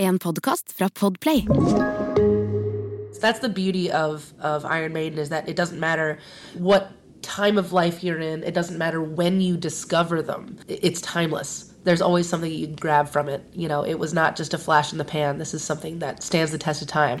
En 0.00 0.18
podkast 0.18 0.72
fra 0.76 0.88
Podplay. 0.88 1.44
That's 3.20 3.40
the 3.40 3.48
beauty 3.48 3.90
of 3.92 4.32
of 4.40 4.64
Iron 4.64 4.92
Maiden 4.92 5.18
is 5.18 5.28
that 5.28 5.48
it 5.48 5.56
doesn't 5.56 5.78
matter 5.78 6.18
what 6.58 6.92
time 7.20 7.58
of 7.58 7.72
life 7.72 8.02
you're 8.02 8.18
in. 8.18 8.42
It 8.42 8.54
doesn't 8.54 8.78
matter 8.78 9.02
when 9.02 9.42
you 9.42 9.58
discover 9.58 10.22
them. 10.22 10.56
It's 10.68 11.02
timeless. 11.02 11.74
There's 11.84 12.00
always 12.00 12.26
something 12.26 12.50
you 12.50 12.66
can 12.66 12.76
grab 12.76 13.08
from 13.08 13.28
it. 13.28 13.42
You 13.52 13.68
know, 13.68 13.84
it 13.84 13.98
was 13.98 14.14
not 14.14 14.36
just 14.38 14.54
a 14.54 14.58
flash 14.58 14.90
in 14.92 14.98
the 14.98 15.04
pan. 15.04 15.36
This 15.36 15.52
is 15.52 15.62
something 15.62 15.98
that 15.98 16.22
stands 16.22 16.50
the 16.50 16.58
test 16.58 16.80
of 16.80 16.88
time. 16.88 17.20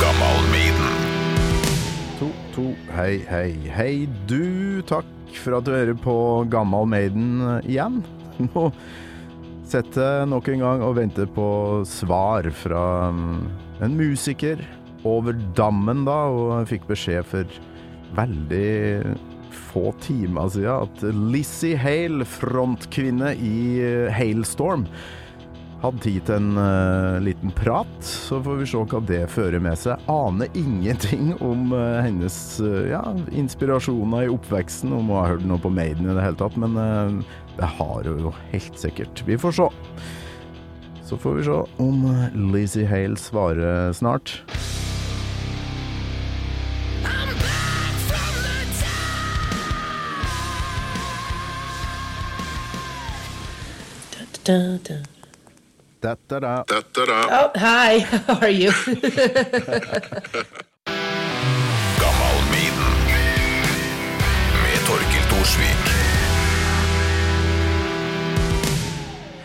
Gammal 0.00 0.50
Maiden. 0.50 0.92
To, 2.18 2.32
to, 2.54 2.74
hei, 2.92 3.18
hei, 3.18 3.50
hei 3.68 4.06
du. 4.26 4.80
Takk 4.80 5.04
for 5.40 5.58
at 5.58 5.66
du 5.66 5.72
hører 5.74 5.96
på 5.98 6.14
Gammal 6.52 6.88
Maiden 6.90 7.40
eh, 7.56 7.72
igjen. 7.74 8.02
Nå 8.52 8.68
sitter 9.72 10.18
jeg 10.18 10.28
nok 10.28 10.48
en 10.52 10.64
gang 10.64 10.84
og 10.84 10.96
venter 10.98 11.28
på 11.32 11.46
svar 11.88 12.48
fra 12.52 12.84
mm, 13.14 13.36
en 13.86 13.96
musiker 13.96 14.60
over 15.08 15.36
dammen, 15.56 16.04
da, 16.06 16.18
og 16.30 16.50
jeg 16.60 16.72
fikk 16.74 16.88
beskjed 16.90 17.26
for 17.26 17.60
veldig 18.16 19.14
få 19.72 19.92
timer 20.04 20.50
siden 20.52 20.86
at 20.86 21.02
Lizzie 21.32 21.78
Hale, 21.80 22.26
frontkvinne 22.28 23.32
i 23.40 23.56
eh, 23.82 24.12
Hailstorm, 24.12 24.86
hadde 25.82 26.02
tid 26.04 26.24
til 26.28 26.38
en 26.38 26.58
uh, 26.58 27.18
liten 27.22 27.52
prat, 27.54 27.92
så 28.06 28.38
får 28.42 28.60
vi 28.60 28.68
se 28.70 28.82
hva 28.92 29.00
det 29.08 29.20
fører 29.32 29.62
med 29.62 29.78
seg. 29.80 30.00
Aner 30.10 30.50
ingenting 30.58 31.32
om 31.42 31.72
uh, 31.74 32.00
hennes 32.04 32.36
uh, 32.62 32.86
ja, 32.90 33.02
inspirasjoner 33.34 34.26
i 34.26 34.32
oppveksten, 34.32 34.94
om 34.94 35.10
hun 35.10 35.18
har 35.18 35.34
hørt 35.34 35.46
noe 35.48 35.62
på 35.62 35.72
Maiden 35.74 36.08
i 36.08 36.16
det 36.16 36.24
hele 36.24 36.38
tatt, 36.40 36.58
men 36.60 36.76
det 37.58 37.68
har 37.78 38.08
hun 38.08 38.28
jo 38.28 38.34
helt 38.52 38.78
sikkert. 38.80 39.24
Vi 39.26 39.38
får 39.38 39.58
se. 39.58 39.70
Så 41.02 41.18
får 41.20 41.40
vi 41.40 41.46
se 41.50 41.58
om 41.82 42.06
Lizzie 42.54 42.88
Hale 42.88 43.18
svarer 43.20 43.92
snart. 43.96 44.38
Da, 54.42 54.78
dun. 54.82 55.11
Dette 56.02 56.40
da. 56.40 56.64
Da-da-da. 56.66 57.28
Oh, 57.30 57.50
hi. 57.54 57.98
How 58.26 58.38
are 58.40 58.50
you? 58.50 58.72
Gammal 62.00 62.36
Med 62.50 62.74
Torkil 64.86 65.24
Thorsvik. 65.30 65.80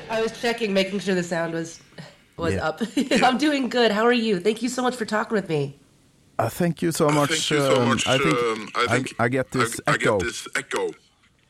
I 0.10 0.22
was 0.22 0.32
checking, 0.42 0.74
making 0.74 1.00
sure 1.00 1.14
the 1.16 1.24
sound 1.24 1.54
was 1.54 1.80
was 2.38 2.54
Yeah. 2.54 2.68
up. 2.70 2.82
I'm 3.24 3.38
doing 3.38 3.70
good. 3.70 3.92
How 3.92 4.04
are 4.06 4.14
you? 4.28 4.40
Thank 4.40 4.62
you 4.64 4.70
so 4.70 4.82
much 4.82 4.96
for 4.96 5.06
talking 5.06 5.36
with 5.36 5.50
me. 5.50 5.76
Uh, 6.40 6.50
thank 6.50 6.82
you 6.82 6.92
so 6.92 7.10
much. 7.10 7.30
Thank 7.30 7.50
you 7.52 7.60
so 7.60 7.82
um. 7.82 8.00
I 8.08 8.18
think, 8.18 8.36
um, 8.38 8.70
I, 8.76 8.88
think 8.96 9.14
I, 9.20 9.28
get 9.30 9.52
this 9.52 9.80
I, 9.88 9.92
I 9.92 9.94
echo. 9.96 10.18
get 10.18 10.26
this 10.28 10.48
echo. 10.56 10.92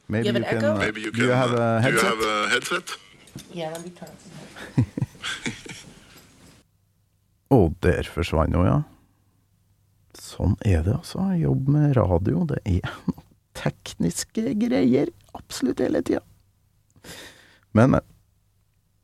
Maybe 0.10 0.28
You 0.28 0.34
have 0.34 0.42
an 0.44 0.48
can. 0.50 0.58
echo? 0.58 0.72
uh, 0.76 0.78
Maybe 0.80 1.02
you 1.02 1.12
do 1.12 1.18
can. 1.20 1.26
you 1.28 1.32
have 1.32 1.52
uh, 1.54 1.80
a 1.80 1.82
Do 1.82 1.88
you 1.90 1.94
headset? 1.96 2.12
have 2.12 2.22
a 2.24 2.50
headset? 2.50 2.98
Yeah, 3.54 3.70
let 3.72 3.84
me 3.86 3.92
turn 3.92 4.10
it. 5.48 5.84
Å, 7.54 7.60
der 7.84 8.10
forsvant 8.12 8.56
hun, 8.56 8.68
ja. 8.68 8.78
Sånn 10.18 10.58
er 10.68 10.84
det, 10.84 10.98
altså. 10.98 11.24
Jobb 11.40 11.70
med 11.72 11.96
radio, 11.98 12.44
det 12.50 12.60
er 12.66 12.84
noen 13.08 13.24
tekniske 13.58 14.54
greier 14.60 15.10
absolutt 15.38 15.82
hele 15.82 16.04
tida. 16.06 16.22
Men, 17.78 17.96
men. 17.96 18.04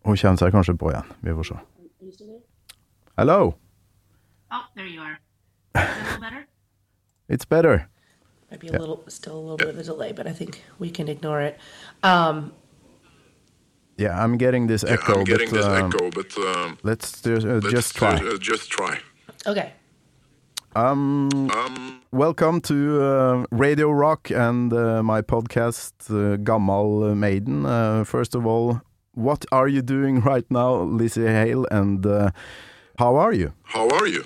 Hun 0.04 0.18
kommer 0.20 0.42
seg 0.42 0.52
kanskje 0.52 0.76
på 0.76 0.92
igjen. 0.92 1.12
Vi 1.24 1.36
får 1.38 1.52
se. 1.54 1.60
Hello, 3.18 3.54
Oh, 4.54 4.66
there 4.76 4.86
you 4.86 5.02
are. 5.02 5.18
Is 5.76 5.82
that 5.82 5.98
a 5.98 6.04
little 6.04 6.22
better? 6.22 6.48
it's 7.28 7.46
better. 7.46 7.88
Might 8.52 8.60
be 8.60 8.68
a 8.68 8.72
little, 8.74 9.04
still 9.08 9.40
a 9.40 9.42
little 9.42 9.58
bit 9.58 9.70
of 9.70 9.80
a 9.80 9.84
delay, 9.84 10.12
but 10.12 10.28
I 10.28 10.32
think 10.32 10.62
we 10.78 10.92
can 10.92 11.08
ignore 11.10 11.42
it. 11.42 11.58
Um, 12.04 12.52
Yeah, 13.98 14.22
I'm 14.24 14.38
getting 14.38 14.68
this 14.68 14.84
Yeah, 14.84 14.94
echo, 14.94 15.20
I'm 15.20 15.24
getting 15.24 15.50
but 15.50 15.56
this 15.58 15.66
um, 15.66 15.92
echo, 15.94 16.10
but 16.10 16.38
um, 16.38 16.78
let's 16.84 17.22
just, 17.22 17.46
uh, 17.46 17.54
let's 17.62 17.70
just 17.72 17.96
try. 17.96 18.16
Uh, 18.16 18.38
just 18.38 18.70
try. 18.72 19.00
okay. 19.46 19.74
Um, 20.76 21.30
Um, 21.52 22.02
welcome 22.12 22.60
to 22.62 23.02
uh, 23.04 23.46
Radio 23.52 23.92
Rock 23.92 24.32
and 24.32 24.74
uh, 24.74 25.04
my 25.04 25.22
podcast, 25.22 25.94
uh, 26.10 26.38
Gammal 26.38 27.16
Maiden. 27.16 27.66
Uh, 27.66 28.04
first 28.04 28.34
of 28.34 28.48
all, 28.48 28.82
what 29.14 29.46
are 29.52 29.68
you 29.68 29.84
doing 29.84 30.20
right 30.32 30.50
now, 30.50 30.78
Lzzy 30.78 31.28
Hale, 31.28 31.68
and 31.70 32.04
uh, 32.06 32.32
how 32.98 33.16
are 33.16 33.34
you? 33.34 33.54
how 33.64 33.88
are 33.90 34.08
you? 34.08 34.26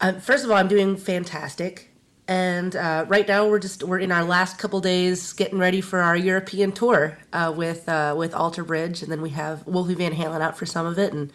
Um, 0.00 0.20
first 0.20 0.44
of 0.44 0.50
all, 0.50 0.56
I'm 0.56 0.68
doing 0.68 0.96
fantastic, 0.96 1.90
and 2.28 2.76
uh, 2.76 3.06
right 3.08 3.26
now 3.26 3.48
we're 3.48 3.58
just 3.58 3.82
we're 3.82 3.98
in 3.98 4.12
our 4.12 4.22
last 4.22 4.58
couple 4.58 4.80
days 4.80 5.32
getting 5.32 5.58
ready 5.58 5.80
for 5.80 6.00
our 6.00 6.14
European 6.14 6.72
tour 6.72 7.18
uh, 7.32 7.52
with 7.56 7.88
uh, 7.88 8.14
with 8.16 8.34
Alter 8.34 8.62
Bridge, 8.62 9.02
and 9.02 9.10
then 9.10 9.22
we 9.22 9.30
have 9.30 9.66
Wolfie 9.66 9.94
Van 9.94 10.12
Halen 10.12 10.42
out 10.42 10.56
for 10.56 10.66
some 10.66 10.86
of 10.86 10.98
it, 10.98 11.12
and 11.14 11.32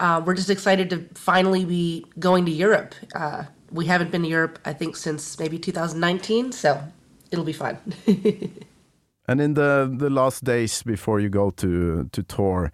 uh, 0.00 0.20
we're 0.26 0.34
just 0.34 0.50
excited 0.50 0.90
to 0.90 1.08
finally 1.14 1.64
be 1.64 2.04
going 2.18 2.44
to 2.44 2.50
Europe. 2.50 2.94
Uh, 3.14 3.44
we 3.70 3.86
haven't 3.86 4.10
been 4.10 4.22
to 4.22 4.28
Europe, 4.28 4.58
I 4.64 4.72
think, 4.72 4.96
since 4.96 5.38
maybe 5.38 5.58
2019, 5.58 6.52
so 6.52 6.82
it'll 7.30 7.44
be 7.44 7.52
fun. 7.52 7.78
And 9.28 9.40
in 9.40 9.54
the, 9.54 9.92
the 9.92 10.08
last 10.08 10.44
days 10.44 10.82
before 10.82 11.18
you 11.20 11.28
go 11.28 11.50
to 11.50 12.08
to 12.12 12.22
tour, 12.22 12.70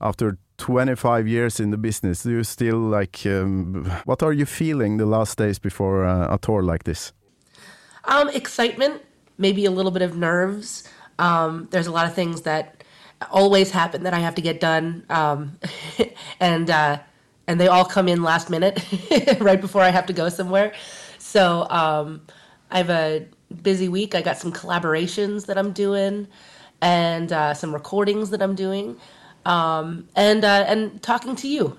after 0.00 0.36
25 0.64 1.28
years 1.28 1.60
in 1.60 1.70
the 1.70 1.76
business, 1.76 2.22
do 2.22 2.30
you 2.30 2.42
still 2.42 2.78
like? 2.78 3.26
Um, 3.26 3.84
what 4.06 4.22
are 4.22 4.32
you 4.32 4.46
feeling 4.46 4.96
the 4.96 5.04
last 5.04 5.36
days 5.36 5.58
before 5.58 6.06
uh, 6.06 6.34
a 6.34 6.38
tour 6.38 6.62
like 6.62 6.84
this? 6.84 7.12
Um, 8.06 8.30
excitement, 8.30 9.02
maybe 9.36 9.66
a 9.66 9.70
little 9.70 9.90
bit 9.90 10.00
of 10.00 10.16
nerves. 10.16 10.88
Um, 11.18 11.68
there's 11.70 11.86
a 11.86 11.92
lot 11.92 12.06
of 12.06 12.14
things 12.14 12.42
that 12.42 12.82
always 13.30 13.70
happen 13.72 14.04
that 14.04 14.14
I 14.14 14.20
have 14.20 14.34
to 14.36 14.40
get 14.40 14.58
done, 14.58 15.04
um, 15.10 15.58
and 16.40 16.70
uh, 16.70 16.98
and 17.46 17.60
they 17.60 17.68
all 17.68 17.84
come 17.84 18.08
in 18.08 18.22
last 18.22 18.48
minute, 18.48 18.82
right 19.40 19.60
before 19.60 19.82
I 19.82 19.90
have 19.90 20.06
to 20.06 20.14
go 20.14 20.30
somewhere. 20.30 20.72
So 21.18 21.68
um, 21.68 22.22
I 22.70 22.78
have 22.78 22.88
a 22.88 23.26
busy 23.62 23.90
week. 23.90 24.14
I 24.14 24.22
got 24.22 24.38
some 24.38 24.50
collaborations 24.50 25.44
that 25.44 25.58
I'm 25.58 25.72
doing, 25.72 26.26
and 26.80 27.30
uh, 27.34 27.52
some 27.52 27.74
recordings 27.74 28.30
that 28.30 28.40
I'm 28.40 28.54
doing, 28.54 28.96
um, 29.44 30.08
and 30.14 30.44
uh, 30.44 30.64
and 30.66 31.02
talking 31.02 31.36
to 31.36 31.48
you. 31.48 31.76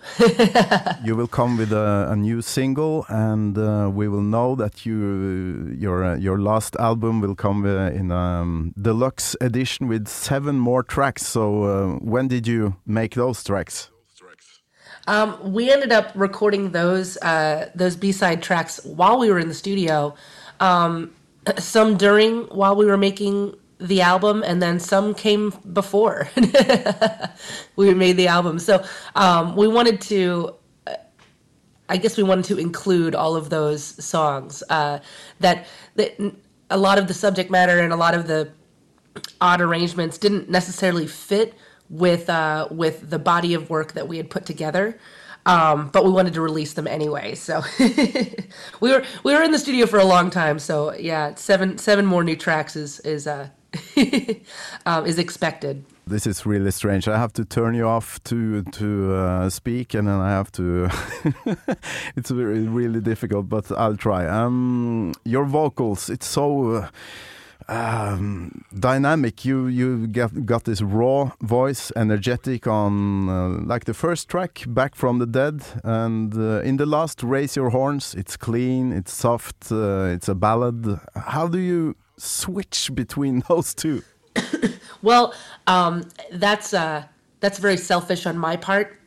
you 1.04 1.16
will 1.16 1.28
come 1.28 1.58
with 1.58 1.72
a, 1.72 2.08
a 2.12 2.16
new 2.16 2.42
single, 2.42 3.06
and 3.10 3.58
uh, 3.58 3.90
we 3.94 4.08
will 4.08 4.22
know 4.22 4.56
that 4.56 4.86
you 4.86 5.76
your 5.78 6.04
uh, 6.04 6.16
your 6.16 6.40
last 6.40 6.76
album 6.78 7.22
will 7.22 7.36
come 7.36 7.66
uh, 7.66 7.90
in 7.90 8.12
a 8.12 8.16
um, 8.16 8.74
deluxe 8.80 9.36
edition 9.42 9.88
with 9.88 10.08
seven 10.08 10.60
more 10.60 10.84
tracks. 10.84 11.26
So 11.26 11.64
uh, 11.64 11.96
when 12.00 12.28
did 12.28 12.48
you 12.48 12.76
make 12.86 13.16
those 13.16 13.44
tracks? 13.44 13.90
Um, 15.08 15.54
we 15.54 15.72
ended 15.72 15.92
up 15.92 16.12
recording 16.16 16.72
those 16.72 17.18
uh, 17.18 17.70
those 17.76 17.96
B 17.96 18.12
side 18.12 18.42
tracks 18.42 18.84
while 18.84 19.20
we 19.20 19.30
were 19.30 19.40
in 19.40 19.48
the 19.48 19.54
studio. 19.54 20.16
Um, 20.60 21.14
some 21.58 21.98
during 21.98 22.44
while 22.46 22.76
we 22.76 22.86
were 22.86 22.98
making 22.98 23.56
the 23.80 24.02
album, 24.02 24.44
and 24.46 24.62
then 24.62 24.80
some 24.80 25.14
came 25.16 25.54
before 25.74 26.30
we 27.78 27.94
made 27.94 28.18
the 28.18 28.28
album. 28.28 28.60
So 28.60 28.84
um, 29.16 29.56
we 29.56 29.68
wanted 29.68 30.02
to. 30.02 30.56
uh, 30.88 30.96
I 31.90 31.98
guess 31.98 32.18
we 32.18 32.24
wanted 32.24 32.46
to 32.46 32.58
include 32.58 33.16
all 33.16 33.36
of 33.36 33.50
those 33.50 33.84
songs 34.04 34.64
uh, 34.70 35.00
that 35.40 35.68
that 35.96 36.16
a 36.70 36.78
lot 36.78 36.98
of 36.98 37.08
the 37.08 37.14
subject 37.16 37.52
matter 37.52 37.80
and 37.80 37.94
a 37.94 37.98
lot 37.98 38.16
of 38.16 38.28
the 38.28 38.52
odd 39.42 39.62
arrangements 39.62 40.18
didn't 40.18 40.50
necessarily 40.50 41.08
fit 41.08 41.56
with 41.90 42.30
uh, 42.30 42.68
with 42.72 43.10
the 43.10 43.20
body 43.20 43.54
of 43.54 43.70
work 43.70 43.94
that 43.94 44.08
we 44.08 44.18
had 44.18 44.30
put 44.30 44.46
together. 44.46 45.00
Um, 45.46 45.90
but 45.90 46.06
we 46.06 46.12
wanted 46.12 46.34
to 46.36 46.42
release 46.42 46.74
them 46.74 46.88
anyway, 46.88 47.36
so 47.36 47.64
we 47.80 48.92
were 48.92 49.04
we 49.24 49.34
were 49.36 49.44
in 49.44 49.52
the 49.52 49.60
studio 49.60 49.86
for 49.88 50.00
a 50.00 50.06
long 50.06 50.30
time. 50.32 50.60
So 50.60 50.94
yeah, 50.96 51.36
seven 51.36 51.78
seven 51.78 52.06
more 52.06 52.24
new 52.24 52.36
tracks 52.36 52.76
is 52.76 53.00
is 53.02 53.28
uh, 53.28 53.50
um, 54.86 55.06
is 55.06 55.18
expected. 55.18 55.86
This 56.08 56.28
is 56.28 56.46
really 56.46 56.72
strange. 56.72 57.08
I 57.08 57.18
have 57.18 57.34
to 57.34 57.46
turn 57.46 57.74
you 57.74 57.88
off 57.88 58.24
to 58.26 58.64
to 58.64 59.14
uh, 59.16 59.50
speak, 59.50 59.94
and 59.94 60.08
then 60.08 60.20
I 60.20 60.30
have 60.30 60.52
to. 60.54 60.90
it's 62.16 62.32
really, 62.32 62.68
really 62.68 63.02
difficult, 63.02 63.50
but 63.50 63.72
I'll 63.72 63.98
try. 63.98 64.28
Um, 64.28 65.14
your 65.24 65.46
vocals, 65.46 66.10
it's 66.10 66.28
so. 66.28 66.72
Uh, 66.72 66.88
um, 67.68 68.64
dynamic. 68.78 69.46
You 69.46 69.68
you 69.68 70.08
get, 70.08 70.46
got 70.46 70.66
this 70.66 70.82
raw 70.82 71.32
voice, 71.42 71.92
energetic 71.96 72.68
on 72.68 73.30
uh, 73.30 73.50
like 73.66 73.86
the 73.86 73.94
first 73.94 74.30
track, 74.30 74.64
"Back 74.68 74.96
from 74.96 75.20
the 75.20 75.26
Dead," 75.26 75.64
and 75.84 76.34
uh, 76.36 76.62
in 76.62 76.78
the 76.78 76.86
last, 76.86 77.24
"Raise 77.24 77.56
Your 77.56 77.72
Horns." 77.72 78.14
It's 78.16 78.38
clean, 78.38 78.92
it's 78.92 79.14
soft, 79.14 79.72
uh, 79.72 80.14
it's 80.14 80.30
a 80.30 80.36
ballad. 80.36 81.00
How 81.16 81.48
do 81.48 81.58
you 81.58 81.96
switch 82.18 82.92
between 82.94 83.40
those 83.48 83.74
two? 83.74 84.04
Well, 85.06 85.36
um, 85.68 86.10
that's 86.32 86.74
uh, 86.74 87.06
that's 87.40 87.60
very 87.60 87.78
selfish 87.78 88.26
on 88.26 88.40
my 88.40 88.58
part 88.58 89.00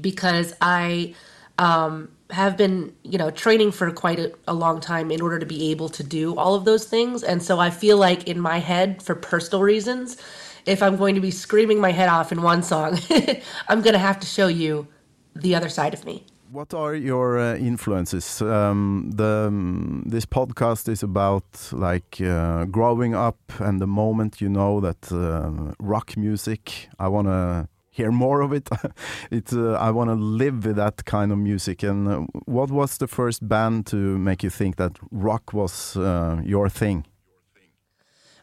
because 0.00 0.54
I 0.62 1.14
um, 1.58 2.10
have 2.30 2.56
been, 2.56 2.94
you 3.02 3.18
know, 3.18 3.30
training 3.30 3.72
for 3.72 3.90
quite 3.90 4.18
a, 4.18 4.32
a 4.48 4.54
long 4.54 4.80
time 4.80 5.10
in 5.10 5.20
order 5.20 5.38
to 5.38 5.44
be 5.44 5.70
able 5.70 5.90
to 5.90 6.02
do 6.02 6.36
all 6.36 6.54
of 6.54 6.64
those 6.64 6.86
things, 6.86 7.22
and 7.22 7.42
so 7.42 7.60
I 7.60 7.68
feel 7.68 7.98
like 7.98 8.28
in 8.28 8.40
my 8.40 8.60
head, 8.60 9.02
for 9.02 9.14
personal 9.14 9.62
reasons, 9.62 10.16
if 10.64 10.82
I'm 10.82 10.96
going 10.96 11.16
to 11.16 11.20
be 11.20 11.30
screaming 11.30 11.80
my 11.80 11.92
head 11.92 12.08
off 12.08 12.32
in 12.32 12.40
one 12.40 12.62
song, 12.62 12.98
I'm 13.68 13.82
going 13.82 13.92
to 13.92 13.98
have 13.98 14.20
to 14.20 14.26
show 14.26 14.48
you 14.48 14.88
the 15.34 15.54
other 15.54 15.68
side 15.68 15.92
of 15.92 16.06
me. 16.06 16.24
What 16.52 16.74
are 16.74 16.96
your 16.96 17.38
uh, 17.38 17.56
influences? 17.58 18.42
Um, 18.42 19.12
the 19.14 19.46
um, 19.46 20.02
this 20.04 20.26
podcast 20.26 20.88
is 20.88 21.04
about 21.04 21.44
like 21.70 22.20
uh, 22.20 22.64
growing 22.64 23.14
up 23.14 23.38
and 23.60 23.80
the 23.80 23.86
moment 23.86 24.40
you 24.40 24.48
know 24.48 24.80
that 24.80 25.12
uh, 25.12 25.74
rock 25.78 26.16
music. 26.16 26.88
I 26.98 27.06
want 27.06 27.28
to 27.28 27.68
hear 27.90 28.10
more 28.10 28.40
of 28.40 28.52
it. 28.52 28.68
it 29.30 29.52
uh, 29.52 29.74
I 29.74 29.92
want 29.92 30.10
to 30.10 30.14
live 30.14 30.66
with 30.66 30.74
that 30.74 31.04
kind 31.04 31.30
of 31.30 31.38
music. 31.38 31.84
And 31.84 32.08
uh, 32.08 32.26
what 32.46 32.72
was 32.72 32.98
the 32.98 33.06
first 33.06 33.48
band 33.48 33.86
to 33.86 34.18
make 34.18 34.42
you 34.42 34.50
think 34.50 34.74
that 34.74 34.98
rock 35.12 35.52
was 35.52 35.96
uh, 35.96 36.40
your 36.44 36.68
thing? 36.68 37.06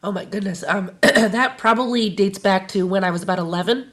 Oh 0.01 0.13
my 0.13 0.23
goodness. 0.23 0.63
Um, 0.65 0.91
that 1.01 1.57
probably 1.57 2.09
dates 2.09 2.39
back 2.39 2.69
to 2.69 2.87
when 2.87 3.03
I 3.03 3.11
was 3.11 3.21
about 3.21 3.39
11. 3.39 3.91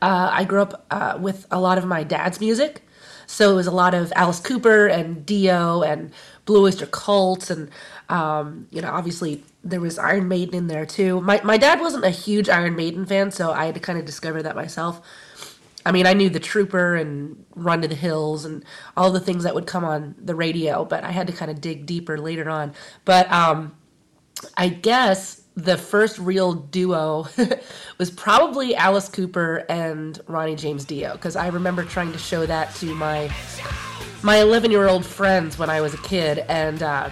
Uh, 0.00 0.30
I 0.32 0.44
grew 0.44 0.62
up 0.62 0.86
uh, 0.90 1.18
with 1.20 1.46
a 1.50 1.60
lot 1.60 1.78
of 1.78 1.84
my 1.84 2.02
dad's 2.02 2.40
music. 2.40 2.82
So 3.26 3.52
it 3.52 3.54
was 3.54 3.66
a 3.66 3.72
lot 3.72 3.92
of 3.92 4.10
Alice 4.16 4.40
Cooper 4.40 4.86
and 4.86 5.26
Dio 5.26 5.82
and 5.82 6.12
Blue 6.46 6.64
Oyster 6.64 6.86
Cult. 6.86 7.50
And, 7.50 7.70
um, 8.08 8.66
you 8.70 8.80
know, 8.80 8.90
obviously 8.90 9.44
there 9.62 9.80
was 9.80 9.98
Iron 9.98 10.28
Maiden 10.28 10.54
in 10.54 10.66
there 10.66 10.86
too. 10.86 11.20
My, 11.20 11.40
my 11.44 11.58
dad 11.58 11.80
wasn't 11.80 12.04
a 12.04 12.10
huge 12.10 12.48
Iron 12.48 12.74
Maiden 12.74 13.04
fan, 13.04 13.30
so 13.30 13.52
I 13.52 13.66
had 13.66 13.74
to 13.74 13.80
kind 13.80 13.98
of 13.98 14.06
discover 14.06 14.42
that 14.42 14.56
myself. 14.56 15.02
I 15.84 15.92
mean, 15.92 16.06
I 16.06 16.14
knew 16.14 16.30
the 16.30 16.40
Trooper 16.40 16.96
and 16.96 17.44
Run 17.54 17.82
to 17.82 17.88
the 17.88 17.94
Hills 17.94 18.44
and 18.44 18.64
all 18.96 19.10
the 19.10 19.20
things 19.20 19.44
that 19.44 19.54
would 19.54 19.66
come 19.66 19.84
on 19.84 20.14
the 20.18 20.34
radio, 20.34 20.84
but 20.84 21.04
I 21.04 21.12
had 21.12 21.26
to 21.26 21.32
kind 21.32 21.50
of 21.50 21.60
dig 21.60 21.86
deeper 21.86 22.18
later 22.18 22.48
on. 22.48 22.72
But 23.04 23.30
um, 23.30 23.76
I 24.56 24.68
guess 24.68 25.37
the 25.58 25.76
first 25.76 26.20
real 26.20 26.54
duo 26.54 27.26
was 27.98 28.12
probably 28.12 28.76
Alice 28.76 29.08
Cooper 29.08 29.64
and 29.68 30.20
Ronnie 30.28 30.54
James 30.54 30.84
Dio 30.84 31.14
because 31.14 31.34
I 31.34 31.48
remember 31.48 31.84
trying 31.84 32.12
to 32.12 32.18
show 32.18 32.46
that 32.46 32.72
to 32.76 32.94
my 32.94 33.28
my 34.22 34.38
11 34.38 34.70
year 34.70 34.88
old 34.88 35.04
friends 35.04 35.58
when 35.58 35.68
I 35.68 35.80
was 35.80 35.94
a 35.94 35.98
kid 35.98 36.38
and 36.48 36.80
uh, 36.80 37.10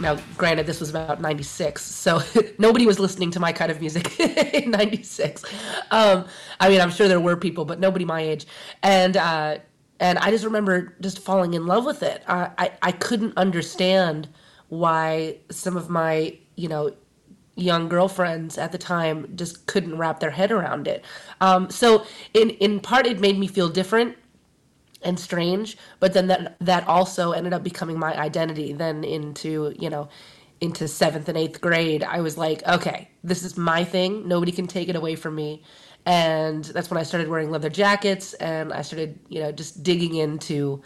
now 0.00 0.16
granted 0.38 0.66
this 0.66 0.80
was 0.80 0.88
about 0.88 1.20
96 1.20 1.82
so 1.82 2.22
nobody 2.58 2.86
was 2.86 2.98
listening 2.98 3.30
to 3.32 3.40
my 3.40 3.52
kind 3.52 3.70
of 3.70 3.80
music 3.80 4.18
in 4.54 4.70
96 4.70 5.44
um, 5.90 6.24
I 6.58 6.70
mean 6.70 6.80
I'm 6.80 6.90
sure 6.90 7.06
there 7.06 7.20
were 7.20 7.36
people 7.36 7.66
but 7.66 7.78
nobody 7.78 8.06
my 8.06 8.22
age. 8.22 8.46
And 8.82 9.14
uh, 9.18 9.58
and 10.00 10.18
I 10.18 10.30
just 10.30 10.44
remember 10.44 10.94
just 11.02 11.18
falling 11.18 11.54
in 11.54 11.66
love 11.66 11.84
with 11.84 12.02
it. 12.02 12.22
I, 12.26 12.50
I, 12.58 12.72
I 12.82 12.92
couldn't 12.92 13.36
understand 13.36 14.28
why 14.68 15.38
some 15.50 15.76
of 15.76 15.88
my 15.90 16.38
you 16.56 16.68
know 16.68 16.92
young 17.56 17.88
girlfriends 17.88 18.58
at 18.58 18.70
the 18.70 18.78
time 18.78 19.32
just 19.34 19.66
couldn't 19.66 19.98
wrap 19.98 20.20
their 20.20 20.30
head 20.30 20.52
around 20.52 20.86
it. 20.86 21.04
Um, 21.40 21.70
so 21.70 22.06
in 22.34 22.50
in 22.50 22.80
part, 22.80 23.06
it 23.06 23.18
made 23.18 23.38
me 23.38 23.48
feel 23.48 23.68
different 23.68 24.16
and 25.02 25.18
strange, 25.18 25.76
but 25.98 26.12
then 26.12 26.28
that 26.28 26.56
that 26.60 26.86
also 26.86 27.32
ended 27.32 27.52
up 27.52 27.64
becoming 27.64 27.98
my 27.98 28.14
identity. 28.18 28.72
Then 28.72 29.02
into 29.04 29.74
you 29.78 29.90
know 29.90 30.08
into 30.60 30.86
seventh 30.86 31.28
and 31.28 31.36
eighth 31.36 31.60
grade, 31.60 32.04
I 32.04 32.20
was 32.20 32.38
like, 32.38 32.66
okay, 32.66 33.08
this 33.24 33.42
is 33.42 33.56
my 33.56 33.84
thing. 33.84 34.28
Nobody 34.28 34.52
can 34.52 34.66
take 34.66 34.88
it 34.88 34.96
away 34.96 35.16
from 35.16 35.34
me. 35.34 35.62
And 36.06 36.64
that's 36.64 36.88
when 36.90 36.98
I 36.98 37.02
started 37.02 37.28
wearing 37.28 37.50
leather 37.50 37.68
jackets, 37.70 38.34
and 38.34 38.72
I 38.72 38.82
started 38.82 39.18
you 39.28 39.40
know 39.40 39.50
just 39.50 39.82
digging 39.82 40.14
into 40.14 40.82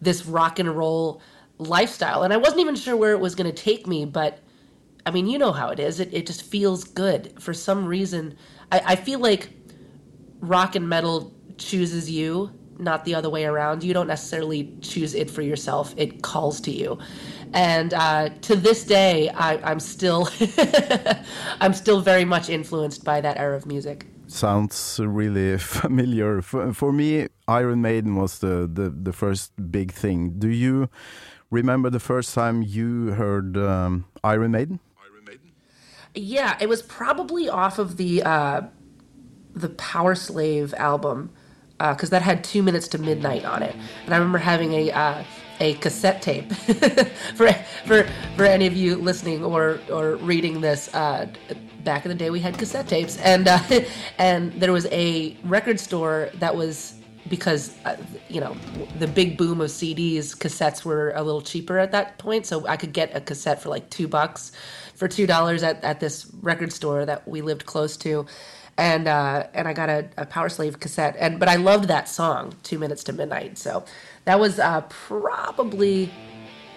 this 0.00 0.24
rock 0.26 0.58
and 0.58 0.70
roll 0.70 1.20
lifestyle. 1.58 2.22
And 2.22 2.32
I 2.32 2.36
wasn't 2.36 2.60
even 2.60 2.76
sure 2.76 2.96
where 2.96 3.12
it 3.12 3.20
was 3.20 3.34
going 3.34 3.52
to 3.52 3.62
take 3.62 3.86
me, 3.86 4.04
but 4.04 4.40
I 5.04 5.10
mean, 5.10 5.26
you 5.26 5.38
know 5.38 5.52
how 5.52 5.68
it 5.70 5.80
is. 5.80 6.00
It, 6.00 6.12
it 6.12 6.26
just 6.26 6.42
feels 6.42 6.84
good. 6.84 7.34
For 7.40 7.52
some 7.52 7.86
reason, 7.86 8.36
I, 8.70 8.82
I 8.86 8.96
feel 8.96 9.18
like 9.18 9.50
rock 10.40 10.76
and 10.76 10.88
metal 10.88 11.34
chooses 11.58 12.10
you, 12.10 12.50
not 12.78 13.04
the 13.04 13.14
other 13.14 13.28
way 13.28 13.44
around. 13.44 13.82
You 13.82 13.94
don't 13.94 14.06
necessarily 14.06 14.76
choose 14.80 15.14
it 15.14 15.30
for 15.30 15.42
yourself, 15.42 15.94
it 15.96 16.22
calls 16.22 16.60
to 16.62 16.70
you. 16.70 16.98
And 17.52 17.92
uh, 17.92 18.30
to 18.42 18.56
this 18.56 18.84
day, 18.84 19.28
I, 19.30 19.58
I'm 19.58 19.80
still, 19.80 20.28
I'm 21.60 21.74
still 21.74 22.00
very 22.00 22.24
much 22.24 22.48
influenced 22.48 23.04
by 23.04 23.20
that 23.20 23.38
era 23.38 23.56
of 23.56 23.66
music. 23.66 24.06
Sounds 24.26 25.00
really 25.02 25.58
familiar. 25.58 26.40
For, 26.40 26.72
for 26.72 26.92
me, 26.92 27.28
Iron 27.48 27.82
Maiden 27.82 28.16
was 28.16 28.38
the, 28.38 28.70
the, 28.72 28.88
the 28.88 29.12
first 29.12 29.52
big 29.70 29.92
thing. 29.92 30.38
Do 30.38 30.48
you 30.48 30.88
remember 31.50 31.90
the 31.90 32.00
first 32.00 32.34
time 32.34 32.62
you 32.62 33.08
heard 33.08 33.56
um? 33.56 34.06
Iron 34.24 34.52
Maiden? 34.52 34.80
Yeah, 36.14 36.56
it 36.60 36.68
was 36.68 36.82
probably 36.82 37.48
off 37.48 37.78
of 37.78 37.96
the 37.96 38.22
uh, 38.22 38.62
the 39.54 39.68
Powerslave 39.70 40.74
album 40.74 41.30
because 41.78 42.10
uh, 42.10 42.18
that 42.18 42.22
had 42.22 42.44
two 42.44 42.62
minutes 42.62 42.88
to 42.88 42.98
midnight 42.98 43.44
on 43.44 43.62
it, 43.62 43.74
and 44.04 44.14
I 44.14 44.18
remember 44.18 44.38
having 44.38 44.72
a 44.74 44.90
uh, 44.92 45.24
a 45.60 45.74
cassette 45.74 46.22
tape 46.22 46.52
for 47.36 47.52
for 47.86 48.06
for 48.36 48.44
any 48.44 48.66
of 48.66 48.76
you 48.76 48.96
listening 48.96 49.44
or 49.44 49.80
or 49.90 50.16
reading 50.16 50.60
this. 50.60 50.94
Uh, 50.94 51.28
back 51.84 52.04
in 52.04 52.10
the 52.10 52.14
day, 52.14 52.30
we 52.30 52.40
had 52.40 52.58
cassette 52.58 52.88
tapes, 52.88 53.18
and 53.18 53.48
uh, 53.48 53.58
and 54.18 54.52
there 54.54 54.72
was 54.72 54.86
a 54.86 55.36
record 55.44 55.80
store 55.80 56.30
that 56.34 56.54
was 56.54 56.94
because 57.28 57.74
uh, 57.84 57.96
you 58.28 58.40
know 58.40 58.56
the 58.98 59.06
big 59.08 59.38
boom 59.38 59.60
of 59.60 59.70
CDs, 59.70 60.36
cassettes 60.36 60.84
were 60.84 61.12
a 61.16 61.22
little 61.22 61.42
cheaper 61.42 61.78
at 61.78 61.92
that 61.92 62.18
point, 62.18 62.46
so 62.46 62.66
I 62.66 62.76
could 62.76 62.92
get 62.92 63.16
a 63.16 63.20
cassette 63.20 63.62
for 63.62 63.68
like 63.70 63.88
two 63.90 64.08
bucks, 64.08 64.52
for 65.02 65.08
two 65.08 65.26
dollars 65.26 65.64
at, 65.64 65.82
at 65.82 65.98
this 65.98 66.30
record 66.42 66.72
store 66.72 67.04
that 67.04 67.26
we 67.26 67.42
lived 67.42 67.66
close 67.66 67.96
to, 67.96 68.24
and 68.78 69.08
uh, 69.08 69.48
and 69.52 69.66
I 69.66 69.72
got 69.72 69.88
a, 69.88 70.08
a 70.16 70.24
Powerslave 70.24 70.78
cassette, 70.78 71.16
and 71.18 71.40
but 71.40 71.48
I 71.48 71.56
loved 71.56 71.88
that 71.88 72.08
song, 72.08 72.54
Two 72.62 72.78
Minutes 72.78 73.02
to 73.04 73.12
Midnight, 73.12 73.58
so 73.58 73.84
that 74.26 74.38
was 74.38 74.60
uh, 74.60 74.82
probably 74.88 76.08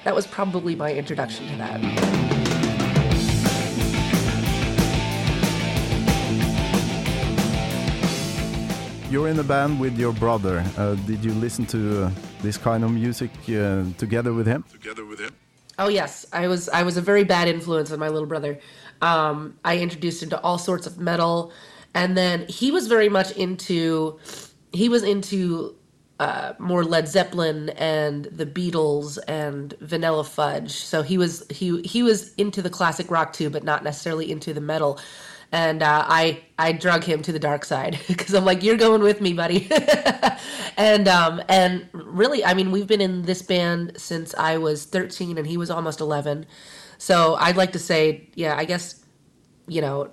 that 0.06 0.16
was 0.16 0.26
probably 0.26 0.76
my 0.76 0.92
introduction 0.92 1.48
to 1.50 1.56
that. 1.58 1.80
You're 9.12 9.28
in 9.28 9.38
a 9.38 9.44
band 9.44 9.80
with 9.80 10.00
your 10.00 10.14
brother. 10.14 10.66
Uh, 10.80 10.96
did 11.06 11.24
you 11.24 11.32
listen 11.34 11.68
to 11.68 12.06
uh, 12.06 12.12
this 12.42 12.58
kind 12.58 12.84
of 12.84 12.92
music 12.92 13.30
uh, 13.50 13.84
together 14.00 14.34
with 14.34 14.48
him? 14.48 14.64
Together 14.72 15.06
with 15.06 15.20
him? 15.20 15.30
Oh 15.78 15.90
yes, 15.90 16.26
I 16.32 16.48
was 16.48 16.70
I 16.70 16.84
was 16.84 16.98
a 16.98 17.02
very 17.02 17.24
bad 17.24 17.48
influence 17.48 17.92
on 17.92 18.00
my 18.00 18.10
little 18.10 18.28
brother. 18.28 18.60
Um, 19.02 19.60
I 19.66 19.80
introduced 19.80 20.24
him 20.24 20.30
to 20.30 20.42
all 20.42 20.58
sorts 20.58 20.88
of 20.88 21.00
metal, 21.00 21.52
and 21.94 22.18
then 22.18 22.46
he 22.48 22.72
was 22.72 22.88
very 22.88 23.10
much 23.10 23.32
into 23.32 24.20
he 24.72 24.90
was 24.90 25.04
into 25.04 25.76
uh, 26.20 26.54
more 26.60 26.84
Led 26.86 27.10
Zeppelin 27.10 27.70
and 27.72 28.26
the 28.26 28.46
Beatles 28.46 29.20
and 29.28 29.74
Vanilla 29.82 30.24
Fudge. 30.24 30.72
So 30.72 31.02
he 31.04 31.18
was 31.18 31.46
he 31.50 31.82
he 31.82 32.04
was 32.04 32.34
into 32.36 32.62
the 32.62 32.70
classic 32.70 33.12
rock 33.12 33.34
too, 33.34 33.50
but 33.50 33.64
not 33.64 33.84
necessarily 33.84 34.32
into 34.32 34.54
the 34.54 34.62
metal 34.62 35.00
and 35.56 35.82
uh, 35.82 36.04
I 36.06 36.44
I 36.60 36.74
drug 36.74 37.06
him 37.06 37.22
to 37.22 37.32
the 37.32 37.40
dark 37.40 37.64
side 37.64 37.98
because 38.10 38.34
I'm 38.36 38.44
like, 38.44 38.62
you're 38.62 38.76
going 38.76 39.02
with 39.02 39.22
me, 39.22 39.32
buddy. 39.32 39.70
and 40.78 41.08
um, 41.08 41.42
and 41.48 41.88
really, 41.94 42.44
I 42.44 42.54
mean, 42.54 42.72
we've 42.72 42.88
been 42.88 43.00
in 43.00 43.22
this 43.22 43.42
band 43.42 43.94
since 43.96 44.36
I 44.36 44.58
was 44.58 44.84
13 44.84 45.38
and 45.38 45.48
he 45.48 45.56
was 45.56 45.72
almost 45.72 46.02
11. 46.02 46.46
So 46.98 47.36
I'd 47.36 47.56
like 47.56 47.72
to 47.72 47.80
say, 47.80 48.30
yeah, 48.36 48.56
I 48.58 48.66
guess, 48.66 49.06
you 49.68 49.80
know, 49.80 50.12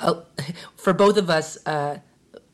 uh, 0.00 0.22
for 0.76 0.92
both 0.92 1.16
of 1.16 1.30
us, 1.30 1.56
uh, 1.64 1.98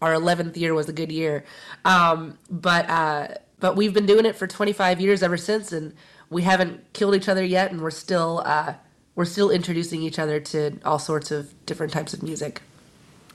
our 0.02 0.12
11th 0.12 0.56
year 0.58 0.74
was 0.74 0.90
a 0.90 0.92
good 0.92 1.10
year. 1.10 1.44
Um, 1.86 2.38
but 2.50 2.90
uh, 2.90 3.28
but 3.58 3.74
we've 3.74 3.94
been 3.94 4.06
doing 4.06 4.26
it 4.26 4.36
for 4.36 4.46
25 4.46 5.00
years 5.00 5.22
ever 5.22 5.38
since, 5.38 5.72
and 5.72 5.94
we 6.28 6.42
haven't 6.42 6.92
killed 6.92 7.14
each 7.14 7.30
other 7.30 7.42
yet, 7.42 7.72
and 7.72 7.80
we're 7.80 7.90
still 7.90 8.42
uh, 8.44 8.74
we're 9.14 9.24
still 9.24 9.50
introducing 9.50 10.02
each 10.02 10.18
other 10.18 10.40
to 10.40 10.78
all 10.84 10.98
sorts 10.98 11.30
of 11.30 11.54
different 11.66 11.92
types 11.92 12.14
of 12.14 12.22
music. 12.22 12.62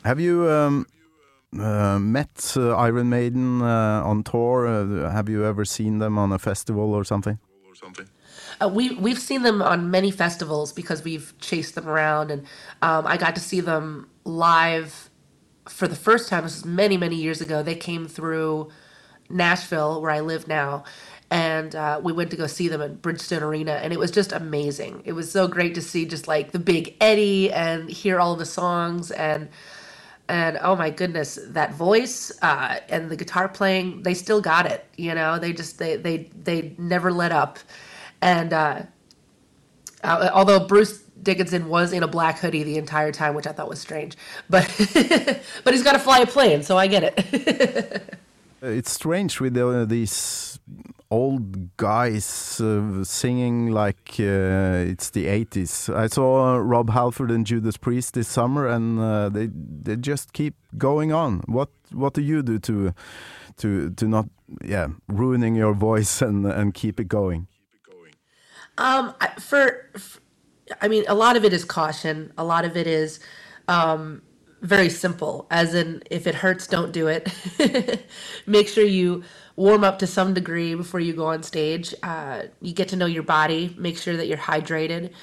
Have 0.04 0.20
you 0.20 0.50
um, 0.50 0.88
uh, 1.60 2.00
met 2.00 2.54
uh, 2.56 2.76
Iron 2.76 3.10
Maiden 3.10 3.62
uh, 3.62 4.02
on 4.04 4.24
tour? 4.24 4.68
Uh, 4.68 5.12
have 5.12 5.30
you 5.30 5.46
ever 5.46 5.66
seen 5.66 6.00
them 6.00 6.18
on 6.18 6.32
a 6.32 6.40
festival 6.40 6.94
or 6.94 7.04
something? 7.04 7.40
Uh, 8.60 8.68
we 8.68 8.96
we've 8.96 9.20
seen 9.20 9.44
them 9.44 9.62
on 9.62 9.92
many 9.92 10.10
festivals 10.10 10.74
because 10.74 11.04
we've 11.04 11.34
chased 11.40 11.76
them 11.76 11.88
around, 11.88 12.32
and 12.32 12.42
um, 12.82 13.06
I 13.06 13.18
got 13.18 13.36
to 13.36 13.42
see 13.42 13.60
them 13.62 14.10
live 14.24 15.10
for 15.70 15.88
the 15.88 15.96
first 15.96 16.30
time. 16.30 16.44
This 16.44 16.56
was 16.56 16.66
many 16.66 16.98
many 16.98 17.16
years 17.16 17.40
ago. 17.40 17.62
They 17.62 17.76
came 17.76 18.08
through 18.08 18.70
Nashville, 19.30 20.02
where 20.02 20.12
I 20.12 20.22
live 20.22 20.48
now, 20.48 20.86
and 21.30 21.76
uh, 21.76 22.00
we 22.02 22.14
went 22.14 22.32
to 22.32 22.38
go 22.38 22.48
see 22.48 22.68
them 22.68 22.82
at 22.82 23.02
Bridgestone 23.02 23.42
Arena, 23.42 23.74
and 23.74 23.92
it 23.92 24.00
was 24.00 24.12
just 24.12 24.32
amazing. 24.32 25.02
It 25.06 25.14
was 25.14 25.30
so 25.30 25.48
great 25.48 25.76
to 25.76 25.82
see 25.82 26.06
just 26.06 26.28
like 26.28 26.52
the 26.52 26.60
big 26.60 26.96
Eddie 27.02 27.52
and 27.52 27.90
hear 27.90 28.20
all 28.20 28.36
the 28.36 28.46
songs 28.46 29.12
and 29.12 29.50
and 30.30 30.58
oh 30.62 30.76
my 30.76 30.90
goodness, 30.90 31.40
that 31.48 31.74
voice 31.74 32.32
uh, 32.42 32.80
and 32.90 33.10
the 33.10 33.16
guitar 33.16 33.48
playing, 33.48 34.04
they 34.04 34.14
still 34.14 34.42
got 34.42 34.66
it. 34.66 34.86
You 34.98 35.16
know, 35.16 35.40
they 35.40 35.54
just 35.54 35.80
they 35.80 35.96
they 35.96 36.30
they 36.44 36.76
never 36.78 37.12
let 37.12 37.32
up, 37.32 37.60
and 38.22 38.52
uh, 38.52 38.82
uh, 40.04 40.30
although 40.34 40.60
Bruce 40.60 41.00
Dickinson 41.24 41.70
was 41.70 41.94
in 41.94 42.04
a 42.04 42.08
black 42.08 42.40
hoodie 42.40 42.64
the 42.64 42.78
entire 42.78 43.12
time, 43.12 43.36
which 43.36 43.48
I 43.48 43.52
thought 43.52 43.70
was 43.70 43.80
strange, 43.80 44.18
but 44.50 44.66
but 45.64 45.74
he's 45.74 45.84
got 45.84 45.94
to 45.94 46.00
fly 46.00 46.20
a 46.20 46.28
plane, 46.28 46.64
so 46.64 46.78
I 46.78 46.88
get 46.88 47.04
it. 47.04 48.14
It's 48.60 48.92
strange 48.92 49.40
with 49.40 49.56
uh, 49.56 49.86
these 49.86 50.58
old 51.10 51.76
guys 51.78 52.60
uh, 52.62 53.04
singing 53.04 53.72
like 53.72 54.16
uh, 54.20 54.86
it's 54.88 55.10
the 55.12 55.26
80s. 55.26 55.94
I 55.94 56.08
saw 56.08 56.58
Rob 56.58 56.90
Halford 56.90 57.32
and 57.32 57.46
Judas 57.46 57.78
Priest 57.78 58.14
this 58.14 58.28
summer, 58.28 58.68
and 58.68 59.00
uh, 59.00 59.30
they 59.30 59.50
they 59.54 59.96
just 59.96 60.34
keep 60.34 60.56
going 60.78 61.12
on. 61.12 61.42
What 61.46 61.70
what 61.92 62.14
do 62.14 62.22
you 62.22 62.44
do 62.44 62.60
to 62.60 62.94
to 63.58 63.90
to 63.92 64.08
not 64.08 64.30
yeah 64.64 64.88
ruining 65.08 65.56
your 65.56 65.74
voice 65.74 66.22
and 66.28 66.46
and 66.46 66.74
keep 66.74 67.00
it 67.00 67.08
going? 67.08 67.48
Um, 68.78 69.16
for, 69.40 69.90
f 69.96 70.20
I 70.82 70.88
mean, 70.88 71.04
a 71.08 71.16
lot 71.16 71.36
of 71.36 71.44
it 71.44 71.54
is 71.54 71.66
caution. 71.66 72.32
A 72.38 72.44
lot 72.44 72.66
of 72.66 72.78
it 72.78 72.88
is 72.88 73.20
um, 73.68 74.22
very 74.68 74.90
simple, 74.90 75.48
as 75.50 75.74
in, 75.74 76.04
if 76.12 76.28
it 76.28 76.36
hurts, 76.36 76.68
don't 76.68 76.92
do 76.92 77.08
it. 77.08 77.32
Make 78.46 78.68
sure 78.68 78.84
you 78.84 79.24
warm 79.56 79.84
up 79.84 80.00
to 80.00 80.08
some 80.08 80.34
degree 80.34 80.76
before 80.76 81.00
you 81.00 81.14
go 81.14 81.26
on 81.28 81.42
stage. 81.42 81.96
Uh, 82.04 82.44
you 82.62 82.74
get 82.74 82.90
to 82.90 82.98
know 82.98 83.06
your 83.06 83.24
body. 83.24 83.74
Make 83.78 83.98
sure 83.98 84.18
that 84.18 84.28
you're 84.28 84.38
hydrated, 84.38 85.14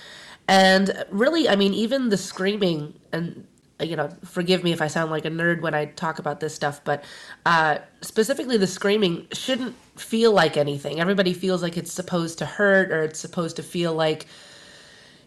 and 0.48 1.04
really, 1.10 1.48
I 1.48 1.56
mean, 1.56 1.74
even 1.74 2.08
the 2.08 2.16
screaming 2.16 2.94
and 3.12 3.46
you 3.80 3.96
know, 3.96 4.08
forgive 4.24 4.62
me 4.62 4.72
if 4.72 4.80
I 4.80 4.86
sound 4.86 5.10
like 5.10 5.24
a 5.24 5.30
nerd 5.30 5.60
when 5.60 5.74
I 5.74 5.86
talk 5.86 6.18
about 6.20 6.40
this 6.40 6.54
stuff, 6.54 6.82
but 6.84 7.04
uh, 7.44 7.78
specifically 8.02 8.56
the 8.56 8.68
screaming 8.68 9.26
shouldn't 9.32 9.74
feel 9.96 10.32
like 10.32 10.56
anything. 10.56 11.00
Everybody 11.00 11.32
feels 11.34 11.60
like 11.60 11.76
it's 11.76 11.92
supposed 11.92 12.38
to 12.38 12.46
hurt 12.46 12.92
or 12.92 13.02
it's 13.02 13.18
supposed 13.18 13.56
to 13.56 13.62
feel 13.62 13.92
like 13.92 14.26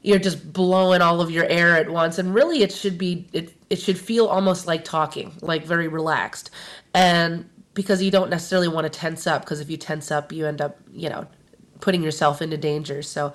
you're 0.08 0.20
just 0.20 0.54
blowing 0.54 1.02
all 1.02 1.20
of 1.20 1.30
your 1.30 1.46
air 1.46 1.76
at 1.76 1.90
once. 1.90 2.18
And 2.18 2.34
really 2.34 2.64
it 2.64 2.72
should 2.72 2.98
be 2.98 3.28
it, 3.34 3.54
it 3.70 3.76
should 3.78 3.98
feel 3.98 4.28
almost 4.28 4.66
like 4.66 4.86
talking 4.86 5.34
like 5.42 5.66
very 5.66 5.90
relaxed. 5.90 6.50
And 6.94 7.48
because 7.74 8.02
you 8.02 8.10
don't 8.10 8.30
necessarily 8.30 8.70
want 8.70 8.86
to 8.86 8.90
tense 8.90 9.28
up 9.28 9.44
because 9.44 9.60
if 9.60 9.70
you 9.70 9.78
tense 9.78 10.10
up 10.10 10.32
you 10.32 10.48
end 10.48 10.62
up 10.62 10.78
you 10.92 11.10
know 11.10 11.28
putting 11.82 12.02
yourself 12.02 12.42
into 12.42 12.58
danger. 12.58 13.02
So 13.02 13.34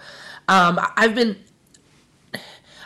um, 0.48 0.80
i've 0.96 1.14
been 1.14 1.36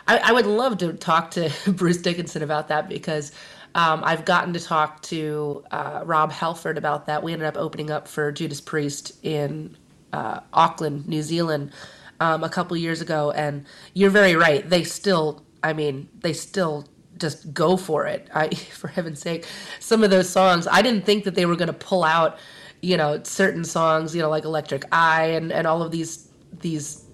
I, 0.07 0.17
I 0.17 0.31
would 0.33 0.45
love 0.45 0.77
to 0.79 0.93
talk 0.93 1.31
to 1.31 1.51
Bruce 1.67 1.97
Dickinson 1.97 2.43
about 2.43 2.67
that 2.67 2.89
because 2.89 3.31
um, 3.75 4.01
I've 4.03 4.25
gotten 4.25 4.53
to 4.53 4.59
talk 4.59 5.01
to 5.03 5.63
uh, 5.71 6.01
Rob 6.05 6.31
Halford 6.31 6.77
about 6.77 7.05
that. 7.05 7.23
We 7.23 7.33
ended 7.33 7.47
up 7.47 7.57
opening 7.57 7.91
up 7.91 8.07
for 8.07 8.31
Judas 8.31 8.59
Priest 8.61 9.13
in 9.23 9.77
uh, 10.13 10.39
Auckland, 10.53 11.07
New 11.07 11.21
Zealand, 11.21 11.71
um, 12.19 12.43
a 12.43 12.49
couple 12.49 12.75
years 12.77 13.01
ago, 13.01 13.31
and 13.31 13.65
you're 13.93 14.09
very 14.09 14.35
right. 14.35 14.67
They 14.67 14.83
still, 14.83 15.45
I 15.63 15.73
mean, 15.73 16.09
they 16.19 16.33
still 16.33 16.87
just 17.17 17.53
go 17.53 17.77
for 17.77 18.05
it. 18.05 18.29
I, 18.33 18.49
for 18.55 18.87
heaven's 18.87 19.19
sake, 19.19 19.45
some 19.79 20.03
of 20.03 20.09
those 20.09 20.29
songs, 20.29 20.67
I 20.67 20.81
didn't 20.81 21.05
think 21.05 21.23
that 21.25 21.35
they 21.35 21.45
were 21.45 21.55
going 21.55 21.67
to 21.67 21.73
pull 21.73 22.03
out, 22.03 22.37
you 22.81 22.97
know, 22.97 23.21
certain 23.23 23.63
songs, 23.63 24.15
you 24.15 24.21
know, 24.21 24.29
like 24.29 24.45
Electric 24.45 24.83
Eye 24.91 25.25
and 25.25 25.51
and 25.51 25.67
all 25.67 25.81
of 25.81 25.91
these 25.91 26.29
these, 26.59 27.05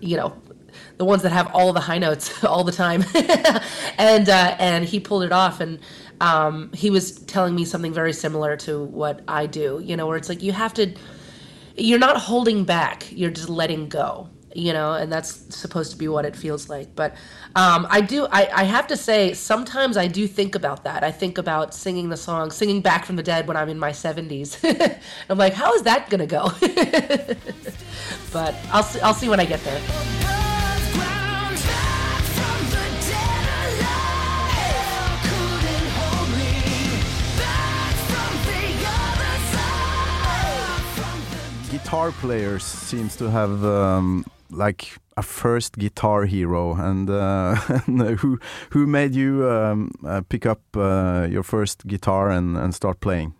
you 0.00 0.16
know, 0.16 0.36
the 0.96 1.04
ones 1.04 1.22
that 1.22 1.32
have 1.32 1.54
all 1.54 1.72
the 1.72 1.80
high 1.80 1.98
notes 1.98 2.44
all 2.44 2.64
the 2.64 2.72
time, 2.72 3.04
and 3.98 4.28
uh, 4.28 4.56
and 4.58 4.84
he 4.84 5.00
pulled 5.00 5.22
it 5.22 5.32
off, 5.32 5.60
and 5.60 5.78
um, 6.20 6.70
he 6.72 6.90
was 6.90 7.20
telling 7.20 7.54
me 7.54 7.64
something 7.64 7.92
very 7.92 8.12
similar 8.12 8.56
to 8.58 8.84
what 8.84 9.20
I 9.28 9.46
do, 9.46 9.80
you 9.84 9.96
know, 9.96 10.06
where 10.06 10.16
it's 10.16 10.28
like 10.28 10.42
you 10.42 10.52
have 10.52 10.72
to, 10.74 10.94
you're 11.76 11.98
not 11.98 12.16
holding 12.16 12.64
back, 12.64 13.06
you're 13.10 13.30
just 13.30 13.48
letting 13.48 13.88
go, 13.88 14.28
you 14.54 14.72
know, 14.72 14.94
and 14.94 15.12
that's 15.12 15.54
supposed 15.54 15.90
to 15.92 15.96
be 15.96 16.08
what 16.08 16.24
it 16.24 16.34
feels 16.34 16.68
like. 16.68 16.94
But 16.94 17.14
um, 17.54 17.86
I 17.90 18.00
do, 18.00 18.26
I, 18.30 18.48
I 18.52 18.64
have 18.64 18.86
to 18.88 18.96
say, 18.96 19.34
sometimes 19.34 19.96
I 19.96 20.06
do 20.06 20.26
think 20.26 20.54
about 20.54 20.84
that. 20.84 21.04
I 21.04 21.10
think 21.10 21.38
about 21.38 21.74
singing 21.74 22.08
the 22.08 22.16
song, 22.16 22.50
singing 22.50 22.80
Back 22.80 23.04
from 23.04 23.16
the 23.16 23.22
Dead 23.22 23.46
when 23.46 23.56
I'm 23.56 23.68
in 23.68 23.78
my 23.78 23.90
70s. 23.90 24.98
I'm 25.28 25.38
like, 25.38 25.52
how 25.52 25.74
is 25.74 25.82
that 25.82 26.08
gonna 26.10 26.26
go? 26.26 26.50
but 28.32 28.54
I'll 28.72 28.88
I'll 29.02 29.14
see 29.14 29.28
when 29.28 29.40
I 29.40 29.44
get 29.44 29.60
there. 29.64 30.35
Guitar 41.86 42.10
players 42.10 42.64
seems 42.64 43.14
to 43.14 43.30
have 43.30 43.64
um, 43.64 44.24
like 44.50 44.98
a 45.16 45.22
first 45.22 45.78
guitar 45.78 46.24
hero, 46.24 46.74
and, 46.74 47.08
uh, 47.08 47.54
and 47.86 48.18
who 48.18 48.40
who 48.70 48.88
made 48.88 49.14
you 49.14 49.48
um, 49.48 49.92
uh, 50.04 50.20
pick 50.28 50.46
up 50.46 50.62
uh, 50.74 51.28
your 51.30 51.44
first 51.44 51.86
guitar 51.86 52.28
and, 52.28 52.56
and 52.56 52.74
start 52.74 52.98
playing? 52.98 53.34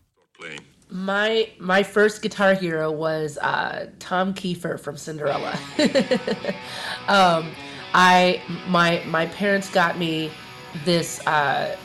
My 0.89 1.49
my 1.59 1.83
first 1.83 2.23
guitar 2.23 2.55
hero 2.55 2.93
was 2.93 3.37
uh, 3.39 3.91
Tom 3.99 4.33
Kiefer 4.33 4.79
from 4.79 4.97
Cinderella. 4.97 5.59
um, 7.09 7.51
I 7.95 8.41
my 8.69 9.03
my 9.07 9.27
parents 9.27 9.69
got 9.71 9.99
me 9.99 10.31
this 10.85 11.19
uh, 11.27 11.77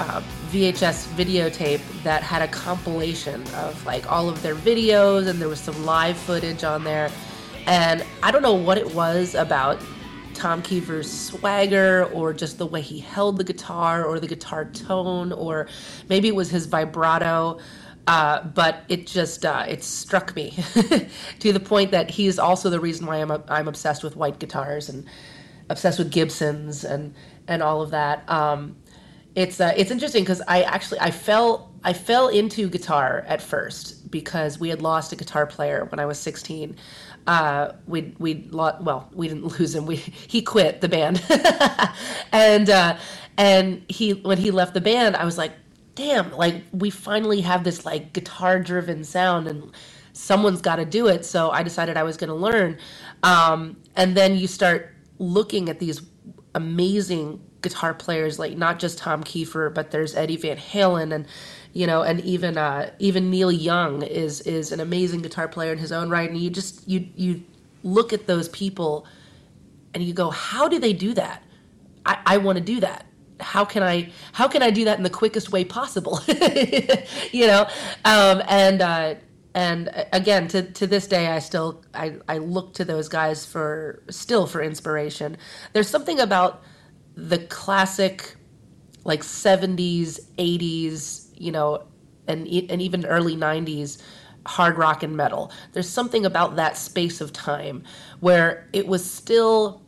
uh, 0.00 0.22
VHS 0.50 1.06
videotape 1.14 1.80
that 2.02 2.22
had 2.22 2.42
a 2.42 2.48
compilation 2.48 3.42
of 3.54 3.84
like 3.86 4.10
all 4.10 4.28
of 4.28 4.42
their 4.42 4.54
videos, 4.54 5.26
and 5.28 5.40
there 5.40 5.48
was 5.48 5.60
some 5.60 5.84
live 5.84 6.16
footage 6.16 6.64
on 6.64 6.84
there. 6.84 7.10
And 7.66 8.04
I 8.22 8.30
don't 8.30 8.42
know 8.42 8.54
what 8.54 8.78
it 8.78 8.94
was 8.94 9.34
about 9.34 9.80
Tom 10.34 10.62
Kiefer's 10.62 11.10
swagger 11.10 12.06
or 12.12 12.32
just 12.32 12.58
the 12.58 12.66
way 12.66 12.80
he 12.80 12.98
held 12.98 13.36
the 13.36 13.44
guitar 13.44 14.04
or 14.04 14.18
the 14.18 14.26
guitar 14.26 14.64
tone 14.64 15.32
or 15.32 15.68
maybe 16.08 16.28
it 16.28 16.34
was 16.34 16.50
his 16.50 16.66
vibrato 16.66 17.58
uh, 18.06 18.42
but 18.42 18.84
it 18.88 19.06
just 19.06 19.44
uh, 19.44 19.64
it 19.68 19.84
struck 19.84 20.34
me 20.34 20.50
to 21.38 21.52
the 21.52 21.60
point 21.60 21.90
that 21.90 22.10
he 22.10 22.26
is 22.26 22.38
also 22.38 22.70
the 22.70 22.80
reason 22.80 23.06
why 23.06 23.16
I'm, 23.16 23.30
I'm 23.48 23.68
obsessed 23.68 24.02
with 24.02 24.16
white 24.16 24.38
guitars 24.38 24.88
and 24.88 25.04
obsessed 25.68 25.98
with 25.98 26.10
Gibsons 26.10 26.84
and 26.84 27.14
and 27.46 27.62
all 27.62 27.82
of 27.82 27.90
that 27.90 28.28
um, 28.28 28.76
it's 29.34 29.60
uh, 29.60 29.72
it's 29.76 29.90
interesting 29.90 30.22
because 30.24 30.42
I 30.48 30.62
actually 30.62 31.00
I 31.00 31.10
fell 31.10 31.72
I 31.84 31.92
fell 31.92 32.28
into 32.28 32.68
guitar 32.68 33.24
at 33.26 33.40
first 33.40 34.10
because 34.10 34.58
we 34.58 34.68
had 34.68 34.82
lost 34.82 35.12
a 35.12 35.16
guitar 35.16 35.46
player 35.46 35.86
when 35.86 36.00
I 36.00 36.06
was 36.06 36.18
16 36.18 36.76
uh, 37.26 37.72
we 37.86 38.14
we 38.18 38.46
lost. 38.50 38.82
Well, 38.82 39.08
we 39.12 39.28
didn't 39.28 39.44
lose 39.58 39.74
him. 39.74 39.86
We 39.86 39.96
he 39.96 40.42
quit 40.42 40.80
the 40.80 40.88
band, 40.88 41.22
and 42.32 42.70
uh, 42.70 42.96
and 43.36 43.84
he 43.88 44.12
when 44.14 44.38
he 44.38 44.50
left 44.50 44.74
the 44.74 44.80
band, 44.80 45.16
I 45.16 45.24
was 45.24 45.38
like, 45.38 45.52
damn, 45.94 46.32
like 46.32 46.64
we 46.72 46.90
finally 46.90 47.40
have 47.42 47.64
this 47.64 47.84
like 47.84 48.12
guitar 48.12 48.58
driven 48.60 49.04
sound, 49.04 49.46
and 49.48 49.70
someone's 50.12 50.60
got 50.60 50.76
to 50.76 50.84
do 50.84 51.06
it. 51.06 51.24
So 51.24 51.50
I 51.50 51.62
decided 51.62 51.96
I 51.96 52.02
was 52.02 52.16
going 52.16 52.28
to 52.28 52.34
learn, 52.34 52.78
um, 53.22 53.76
and 53.96 54.16
then 54.16 54.36
you 54.36 54.46
start 54.46 54.94
looking 55.18 55.68
at 55.68 55.78
these 55.78 56.02
amazing 56.54 57.40
guitar 57.62 57.94
players, 57.94 58.38
like 58.38 58.56
not 58.56 58.78
just 58.78 58.98
Tom 58.98 59.22
Kiefer, 59.22 59.72
but 59.72 59.90
there's 59.90 60.14
Eddie 60.14 60.36
Van 60.36 60.56
Halen 60.56 61.14
and 61.14 61.26
you 61.72 61.86
know, 61.86 62.02
and 62.02 62.20
even 62.22 62.58
uh, 62.58 62.90
even 62.98 63.30
Neil 63.30 63.52
Young 63.52 64.02
is 64.02 64.40
is 64.40 64.72
an 64.72 64.80
amazing 64.80 65.22
guitar 65.22 65.46
player 65.46 65.72
in 65.72 65.78
his 65.78 65.92
own 65.92 66.10
right. 66.10 66.28
And 66.28 66.38
you 66.38 66.50
just 66.50 66.86
you 66.88 67.08
you 67.14 67.44
look 67.84 68.12
at 68.12 68.26
those 68.26 68.48
people, 68.48 69.06
and 69.94 70.02
you 70.02 70.12
go, 70.12 70.30
how 70.30 70.68
do 70.68 70.78
they 70.78 70.92
do 70.92 71.14
that? 71.14 71.44
I, 72.04 72.18
I 72.26 72.36
want 72.38 72.58
to 72.58 72.64
do 72.64 72.80
that. 72.80 73.06
How 73.38 73.64
can 73.64 73.82
I 73.82 74.10
how 74.32 74.48
can 74.48 74.62
I 74.62 74.70
do 74.70 74.84
that 74.84 74.98
in 74.98 75.04
the 75.04 75.10
quickest 75.10 75.52
way 75.52 75.64
possible? 75.64 76.20
you 77.32 77.46
know, 77.46 77.68
um, 78.04 78.42
and 78.48 78.82
uh, 78.82 79.14
and 79.54 80.06
again 80.12 80.48
to 80.48 80.62
to 80.62 80.88
this 80.88 81.06
day, 81.06 81.28
I 81.28 81.38
still 81.38 81.84
I 81.94 82.16
I 82.28 82.38
look 82.38 82.74
to 82.74 82.84
those 82.84 83.08
guys 83.08 83.46
for 83.46 84.02
still 84.10 84.48
for 84.48 84.60
inspiration. 84.60 85.36
There's 85.72 85.88
something 85.88 86.18
about 86.18 86.64
the 87.28 87.38
classic 87.38 88.36
like 89.04 89.22
70s 89.22 90.20
80s 90.38 91.30
you 91.40 91.50
know, 91.50 91.82
and 92.28 92.46
and 92.46 92.82
even 92.82 93.06
early 93.06 93.34
'90s 93.34 94.00
hard 94.46 94.78
rock 94.78 95.02
and 95.02 95.16
metal. 95.16 95.50
There's 95.72 95.88
something 95.88 96.24
about 96.24 96.56
that 96.56 96.76
space 96.76 97.20
of 97.20 97.32
time 97.32 97.82
where 98.20 98.68
it 98.72 98.86
was 98.86 99.08
still 99.08 99.82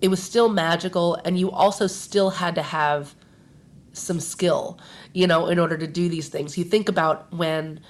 it 0.00 0.08
was 0.08 0.22
still 0.22 0.48
magical 0.48 1.16
and 1.24 1.38
you 1.38 1.50
also 1.50 1.86
still 1.86 2.30
had 2.30 2.54
to 2.54 2.62
have 2.62 3.14
some 3.92 4.20
skill, 4.20 4.78
you 5.12 5.26
know, 5.26 5.46
in 5.46 5.58
order 5.58 5.76
to 5.76 5.86
do 5.86 6.08
these 6.08 6.28
things. 6.28 6.56
You 6.56 6.64
think 6.64 6.88
about 6.88 7.32
when 7.32 7.80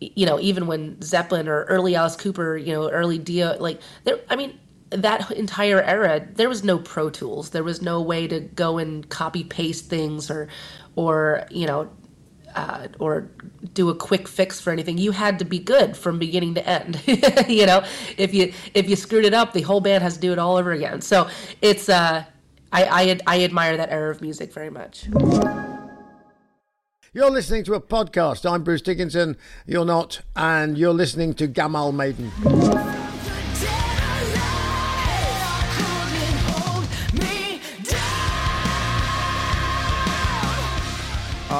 you 0.00 0.26
know, 0.26 0.40
even 0.40 0.66
when 0.66 1.00
Zeppelin 1.00 1.48
or 1.48 1.62
early 1.64 1.94
Alice 1.94 2.16
Cooper, 2.16 2.56
you 2.56 2.72
know, 2.72 2.90
early 2.90 3.18
Dio, 3.18 3.56
like 3.58 3.80
there, 4.04 4.18
I 4.28 4.36
mean, 4.36 4.58
that 4.94 5.30
entire 5.32 5.82
era, 5.82 6.26
there 6.34 6.48
was 6.48 6.64
no 6.64 6.78
Pro 6.78 7.10
Tools. 7.10 7.50
There 7.50 7.64
was 7.64 7.82
no 7.82 8.00
way 8.00 8.26
to 8.28 8.40
go 8.40 8.78
and 8.78 9.08
copy 9.08 9.44
paste 9.44 9.86
things 9.86 10.30
or, 10.30 10.48
or 10.96 11.46
you 11.50 11.66
know, 11.66 11.90
uh, 12.54 12.88
or 12.98 13.30
do 13.74 13.88
a 13.88 13.94
quick 13.94 14.28
fix 14.28 14.60
for 14.60 14.72
anything. 14.72 14.98
You 14.98 15.12
had 15.12 15.38
to 15.38 15.44
be 15.44 15.58
good 15.58 15.96
from 15.96 16.18
beginning 16.18 16.54
to 16.54 16.68
end. 16.68 17.00
you 17.48 17.66
know, 17.66 17.84
if 18.16 18.34
you 18.34 18.52
if 18.74 18.88
you 18.88 18.96
screwed 18.96 19.24
it 19.24 19.34
up, 19.34 19.52
the 19.52 19.62
whole 19.62 19.80
band 19.80 20.02
has 20.02 20.14
to 20.14 20.20
do 20.20 20.32
it 20.32 20.38
all 20.38 20.56
over 20.56 20.72
again. 20.72 21.00
So 21.00 21.28
it's 21.60 21.88
uh, 21.88 22.24
I 22.72 22.84
I, 22.84 23.18
I 23.26 23.44
admire 23.44 23.76
that 23.76 23.90
era 23.90 24.10
of 24.10 24.20
music 24.20 24.52
very 24.52 24.70
much. 24.70 25.06
You're 27.14 27.30
listening 27.30 27.64
to 27.64 27.74
a 27.74 27.80
podcast. 27.80 28.50
I'm 28.50 28.64
Bruce 28.64 28.80
Dickinson. 28.80 29.36
You're 29.66 29.84
not, 29.84 30.22
and 30.34 30.78
you're 30.78 30.94
listening 30.94 31.34
to 31.34 31.46
Gammal 31.46 31.92
Maiden. 31.92 33.01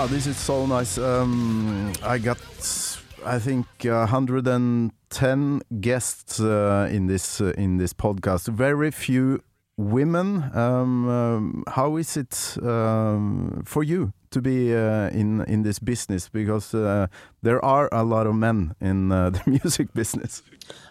Ah, 0.03 0.07
this 0.09 0.27
is 0.27 0.37
so 0.37 0.67
nice. 0.67 0.99
Um, 0.99 1.93
I 2.03 2.19
got, 2.19 2.39
I 3.25 3.39
think, 3.39 3.67
uh, 3.87 4.11
110 4.11 5.63
guests 5.81 6.41
uh, 6.41 6.89
in 6.91 7.07
this 7.07 7.41
uh, 7.41 7.53
in 7.57 7.77
this 7.77 7.93
podcast. 7.93 8.49
Very 8.49 8.91
few 8.91 9.45
women. 9.77 10.51
Um, 10.55 11.09
um, 11.09 11.65
how 11.69 11.99
is 11.99 12.17
it 12.17 12.57
um, 12.63 13.63
for 13.65 13.85
you 13.85 14.13
to 14.31 14.43
be 14.43 14.75
uh, 14.75 15.11
in 15.11 15.45
in 15.47 15.63
this 15.63 15.79
business? 15.79 16.29
Because 16.29 16.75
uh, 16.75 17.07
there 17.43 17.65
are 17.65 17.89
a 17.93 18.03
lot 18.03 18.27
of 18.27 18.35
men 18.35 18.75
in 18.81 19.13
uh, 19.13 19.31
the 19.37 19.43
music 19.47 19.95
business. 19.95 20.43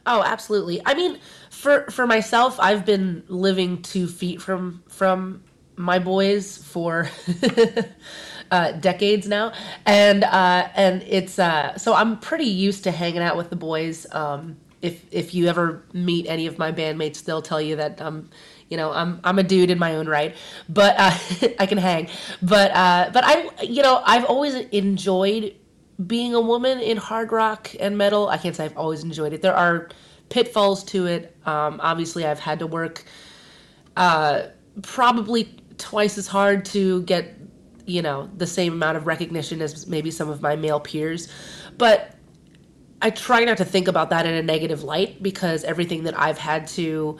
Oh, 0.05 0.23
absolutely. 0.23 0.81
I 0.85 0.93
mean, 0.93 1.19
for 1.49 1.83
for 1.91 2.07
myself, 2.07 2.57
I've 2.61 2.85
been 2.85 3.23
living 3.27 3.81
two 3.81 4.07
feet 4.07 4.41
from 4.41 4.83
from 4.87 5.43
my 5.75 5.99
boys 5.99 6.57
for 6.57 7.09
uh, 8.51 8.73
decades 8.73 9.27
now, 9.27 9.53
and 9.85 10.23
uh, 10.23 10.67
and 10.75 11.01
it's 11.03 11.39
uh, 11.39 11.77
so 11.77 11.93
I'm 11.93 12.19
pretty 12.19 12.45
used 12.45 12.83
to 12.83 12.91
hanging 12.91 13.21
out 13.21 13.37
with 13.37 13.49
the 13.49 13.55
boys. 13.55 14.05
Um, 14.11 14.57
if 14.81 15.05
if 15.11 15.33
you 15.33 15.47
ever 15.47 15.83
meet 15.93 16.27
any 16.27 16.47
of 16.47 16.57
my 16.57 16.71
bandmates, 16.71 17.23
they'll 17.23 17.41
tell 17.41 17.61
you 17.61 17.77
that 17.77 18.01
um, 18.01 18.29
you 18.69 18.77
know 18.77 18.91
I'm 18.91 19.21
I'm 19.23 19.39
a 19.39 19.43
dude 19.43 19.71
in 19.71 19.79
my 19.79 19.95
own 19.95 20.07
right, 20.07 20.35
but 20.67 20.95
uh, 20.97 21.17
I 21.59 21.65
can 21.65 21.77
hang. 21.77 22.09
But 22.41 22.71
uh, 22.71 23.09
but 23.13 23.23
I 23.25 23.63
you 23.63 23.81
know 23.81 24.01
I've 24.05 24.25
always 24.25 24.53
enjoyed 24.53 25.55
being 26.05 26.33
a 26.33 26.41
woman 26.41 26.79
in 26.79 26.97
hard 26.97 27.31
rock 27.31 27.71
and 27.79 27.97
metal. 27.97 28.27
I 28.27 28.37
can't 28.37 28.55
say 28.55 28.65
I've 28.65 28.77
always 28.77 29.03
enjoyed 29.03 29.33
it. 29.33 29.41
There 29.41 29.55
are 29.55 29.89
pitfalls 30.29 30.83
to 30.85 31.05
it. 31.07 31.35
Um, 31.45 31.79
obviously, 31.81 32.25
I've 32.25 32.39
had 32.39 32.59
to 32.59 32.67
work 32.67 33.05
uh, 33.95 34.47
probably 34.81 35.55
twice 35.77 36.17
as 36.17 36.27
hard 36.27 36.65
to 36.65 37.03
get 37.03 37.35
you 37.91 38.01
know 38.01 38.29
the 38.37 38.47
same 38.47 38.73
amount 38.73 38.97
of 38.97 39.05
recognition 39.05 39.61
as 39.61 39.87
maybe 39.87 40.09
some 40.09 40.29
of 40.29 40.41
my 40.41 40.55
male 40.55 40.79
peers 40.79 41.27
but 41.77 42.15
i 43.01 43.09
try 43.09 43.43
not 43.43 43.57
to 43.57 43.65
think 43.65 43.87
about 43.87 44.09
that 44.09 44.25
in 44.25 44.33
a 44.33 44.41
negative 44.41 44.83
light 44.83 45.21
because 45.21 45.63
everything 45.63 46.03
that 46.03 46.17
i've 46.19 46.37
had 46.37 46.67
to 46.67 47.17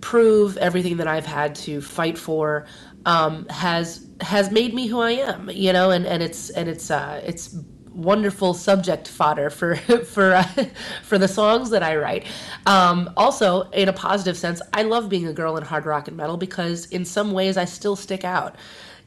prove 0.00 0.56
everything 0.58 0.96
that 0.96 1.06
i've 1.06 1.26
had 1.26 1.54
to 1.54 1.80
fight 1.80 2.16
for 2.16 2.66
um, 3.04 3.46
has 3.48 4.06
has 4.20 4.50
made 4.50 4.74
me 4.74 4.86
who 4.86 5.00
i 5.00 5.10
am 5.10 5.50
you 5.50 5.72
know 5.72 5.90
and 5.90 6.06
and 6.06 6.22
it's 6.22 6.50
and 6.50 6.68
it's 6.68 6.90
uh 6.90 7.20
it's 7.24 7.56
wonderful 7.94 8.54
subject 8.54 9.08
fodder 9.08 9.50
for 9.50 9.76
for 10.04 10.34
uh, 10.34 10.42
for 11.02 11.18
the 11.18 11.28
songs 11.28 11.70
that 11.70 11.82
I 11.82 11.96
write. 11.96 12.26
Um, 12.66 13.10
also, 13.16 13.62
in 13.70 13.88
a 13.88 13.92
positive 13.92 14.36
sense, 14.36 14.60
I 14.72 14.82
love 14.82 15.08
being 15.08 15.26
a 15.26 15.32
girl 15.32 15.56
in 15.56 15.64
hard 15.64 15.86
rock 15.86 16.08
and 16.08 16.16
metal 16.16 16.36
because 16.36 16.86
in 16.86 17.04
some 17.04 17.32
ways 17.32 17.56
I 17.56 17.64
still 17.64 17.96
stick 17.96 18.24
out. 18.24 18.56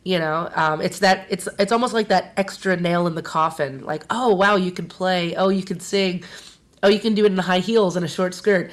You 0.06 0.20
know, 0.20 0.50
um, 0.56 0.82
it's 0.82 1.00
that 1.00 1.28
it's 1.30 1.50
it's 1.60 1.72
almost 1.72 1.94
like 1.94 2.08
that 2.10 2.34
extra 2.38 2.78
nail 2.78 3.08
in 3.08 3.16
the 3.16 3.24
coffin. 3.24 3.84
Like, 3.84 4.06
oh 4.10 4.34
wow, 4.34 4.56
you 4.56 4.72
can 4.72 4.88
play. 4.88 5.36
Oh, 5.36 5.50
you 5.50 5.64
can 5.64 5.80
sing. 5.80 6.24
Oh, 6.84 6.88
you 6.88 7.00
can 7.00 7.16
do 7.16 7.26
it 7.26 7.32
in 7.32 7.38
high 7.38 7.60
heels 7.60 7.96
and 7.98 8.06
a 8.06 8.08
short 8.08 8.34
skirt. 8.34 8.72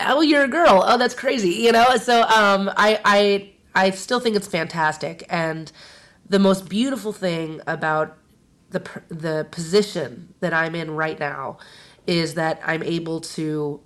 Oh, 0.00 0.20
you're 0.22 0.44
a 0.44 0.48
girl. 0.48 0.84
Oh, 0.86 0.96
that's 0.96 1.14
crazy. 1.14 1.50
You 1.50 1.72
know. 1.72 1.96
So 1.96 2.22
um, 2.22 2.70
I 2.76 3.00
I 3.04 3.50
I 3.74 3.90
still 3.90 4.20
think 4.20 4.36
it's 4.36 4.48
fantastic 4.48 5.26
and 5.28 5.70
the 6.28 6.38
most 6.38 6.68
beautiful 6.68 7.12
thing 7.12 7.60
about 7.66 8.16
the 8.70 8.82
the 9.08 9.46
position 9.50 10.34
that 10.40 10.52
I'm 10.52 10.74
in 10.74 10.90
right 10.90 11.18
now 11.18 11.58
is 12.06 12.34
that 12.34 12.60
I'm 12.64 12.82
able 12.82 13.20
to 13.20 13.80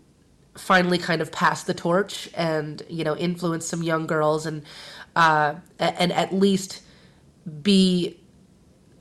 finally 0.55 0.99
kind 0.99 1.23
of 1.23 1.33
pass 1.33 1.65
the 1.65 1.75
torch 1.75 2.29
and 2.35 2.83
you 2.89 3.05
know 3.05 3.17
influence 3.17 3.67
some 3.67 3.83
young 3.83 4.07
girls 4.07 4.47
and 4.47 4.63
uh, 5.17 5.55
and 5.79 6.13
at 6.13 6.33
least 6.33 6.83
be 7.63 8.19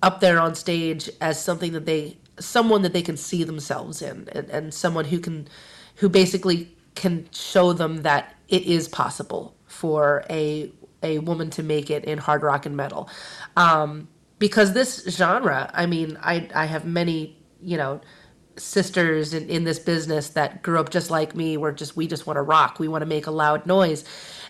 up 0.02 0.20
there 0.20 0.40
on 0.40 0.56
stage 0.56 1.10
as 1.20 1.42
something 1.42 1.74
that 1.74 1.86
they 1.86 2.18
someone 2.40 2.82
that 2.82 2.94
they 2.94 3.02
can 3.02 3.18
see 3.18 3.44
themselves 3.44 4.02
in 4.02 4.28
and, 4.32 4.50
and 4.50 4.74
someone 4.74 5.06
who 5.06 5.20
can 5.20 5.48
who 5.96 6.10
basically 6.10 6.74
can 6.96 7.28
show 7.32 7.74
them 7.74 8.02
that 8.04 8.36
it 8.48 8.64
is 8.64 8.88
possible 8.88 9.56
for 9.68 10.24
a 10.30 10.72
a 11.04 11.20
woman 11.20 11.50
to 11.52 11.64
make 11.64 11.90
it 11.90 12.04
in 12.06 12.18
hard 12.18 12.44
rock 12.44 12.66
and 12.66 12.78
metal. 12.78 13.10
Um, 13.58 14.08
because 14.40 14.74
this 14.74 15.04
genre, 15.08 15.70
I 15.74 15.86
mean, 15.86 16.18
I 16.22 16.50
I 16.54 16.66
have 16.66 16.86
many, 16.86 17.38
you 17.62 17.78
know, 17.78 18.02
sisters 18.58 19.34
in, 19.34 19.50
in 19.50 19.64
this 19.64 19.80
business 19.80 20.30
that 20.30 20.62
grew 20.62 20.80
up 20.80 20.90
just 20.90 21.10
like 21.10 21.36
me 21.36 21.58
where 21.58 21.72
just 21.72 21.96
we 21.96 22.08
just 22.08 22.28
want 22.28 22.38
to 22.38 22.42
rock 22.42 22.80
we 22.80 22.88
want 22.88 23.02
to 23.02 23.06
make 23.06 23.28
a 23.28 23.32
loud 23.32 23.66
noise. 23.66 24.04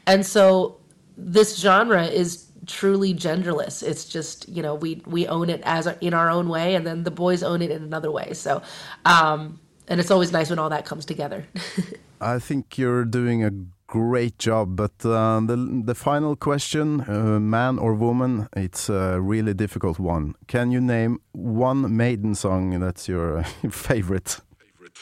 And 0.08 0.26
so 0.26 0.78
this 1.18 1.58
genre 1.58 2.06
is 2.06 2.48
truly 2.68 3.14
genderless. 3.14 3.84
It's 3.84 4.06
just 4.06 4.48
you 4.50 4.62
know 4.62 4.76
we 4.76 5.02
we 5.06 5.28
own 5.28 5.50
it 5.50 5.62
as 5.64 5.88
in 6.02 6.14
our 6.14 6.30
own 6.30 6.50
way 6.50 6.76
and 6.76 6.86
then 6.86 7.04
the 7.04 7.12
boys 7.12 7.44
own 7.44 7.62
it 7.62 7.72
in 7.72 7.84
another 7.84 8.12
way. 8.12 8.34
So 8.34 8.62
um 9.06 9.60
and 9.88 10.00
it's 10.00 10.12
always 10.12 10.32
nice 10.32 10.50
when 10.50 10.60
all 10.60 10.70
that 10.70 10.86
comes 10.86 11.06
together. 11.06 11.46
I 12.22 12.40
think 12.40 12.78
you're 12.78 13.04
doing 13.04 13.44
a 13.44 13.52
great 13.92 14.40
job. 14.40 14.76
But 14.76 15.06
uh, 15.06 15.42
the 15.46 15.84
the 15.86 15.94
final 15.94 16.36
question, 16.36 17.02
uh, 17.02 17.40
man 17.40 17.78
or 17.78 17.94
woman, 17.94 18.48
it's 18.56 18.90
a 18.90 19.20
really 19.22 19.54
difficult 19.54 20.00
one. 20.00 20.34
Can 20.48 20.72
you 20.72 20.82
name 20.82 21.20
one 21.34 21.96
Maiden 21.96 22.34
song 22.34 22.80
that's 22.80 23.08
your 23.08 23.44
favorite? 23.70 24.40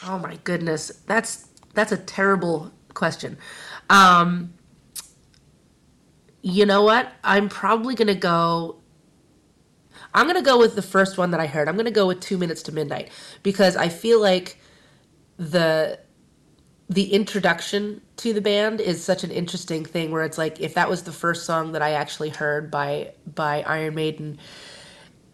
Oh 0.06 0.18
my 0.18 0.36
goodness, 0.44 0.92
that's 1.06 1.48
that's 1.74 1.92
a 1.92 1.96
terrible 1.96 2.70
question. 2.92 3.38
Um, 3.88 4.52
you 6.42 6.66
know 6.66 6.82
what? 6.82 7.12
I'm 7.22 7.48
probably 7.48 7.94
gonna 7.94 8.20
go. 8.34 8.76
I'm 10.12 10.26
gonna 10.26 10.42
go 10.42 10.58
with 10.58 10.74
the 10.74 10.82
first 10.82 11.16
one 11.16 11.30
that 11.30 11.40
I 11.40 11.46
heard. 11.46 11.68
I'm 11.68 11.76
gonna 11.76 11.98
go 12.02 12.06
with 12.08 12.20
Two 12.20 12.38
Minutes 12.38 12.62
to 12.64 12.72
Midnight 12.72 13.10
because 13.42 13.76
I 13.76 13.88
feel 13.88 14.20
like 14.20 14.58
the 15.38 16.00
the 16.90 17.12
introduction 17.12 18.00
to 18.16 18.32
the 18.32 18.40
band 18.40 18.80
is 18.80 19.02
such 19.02 19.22
an 19.22 19.30
interesting 19.30 19.84
thing 19.84 20.10
where 20.10 20.24
it's 20.24 20.36
like 20.36 20.60
if 20.60 20.74
that 20.74 20.90
was 20.90 21.04
the 21.04 21.12
first 21.12 21.46
song 21.46 21.70
that 21.72 21.82
I 21.82 21.92
actually 21.92 22.30
heard 22.30 22.68
by 22.68 23.12
by 23.32 23.62
Iron 23.62 23.94
Maiden, 23.94 24.38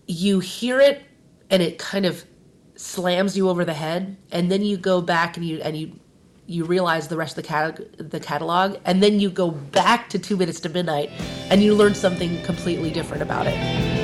you 0.07 0.41
hear 0.41 0.79
it 0.81 1.03
and 1.51 1.63
it 1.63 1.79
kind 1.79 2.05
of 2.05 2.27
slams 2.75 3.39
you 3.39 3.49
over 3.49 3.65
the 3.65 3.73
head, 3.73 4.19
and 4.31 4.53
then 4.53 4.63
you 4.63 4.77
go 4.77 5.01
back 5.01 5.39
and 5.39 5.47
you 5.47 5.63
and 5.63 5.79
you 5.79 5.99
you 6.47 6.65
realize 6.65 7.09
the 7.09 7.17
rest 7.17 7.39
of 7.39 7.43
the 7.43 7.49
cat- 7.49 8.11
the 8.11 8.21
catalog, 8.21 8.77
and 8.85 9.03
then 9.03 9.19
you 9.19 9.31
go 9.31 9.51
back 9.51 10.11
to 10.11 10.19
Two 10.19 10.37
Minutes 10.37 10.61
to 10.61 10.69
Midnight, 10.69 11.11
and 11.51 11.63
you 11.63 11.75
learn 11.75 11.95
something 11.95 12.43
completely 12.43 12.91
different 12.91 13.23
about 13.23 13.47
it. 13.47 13.96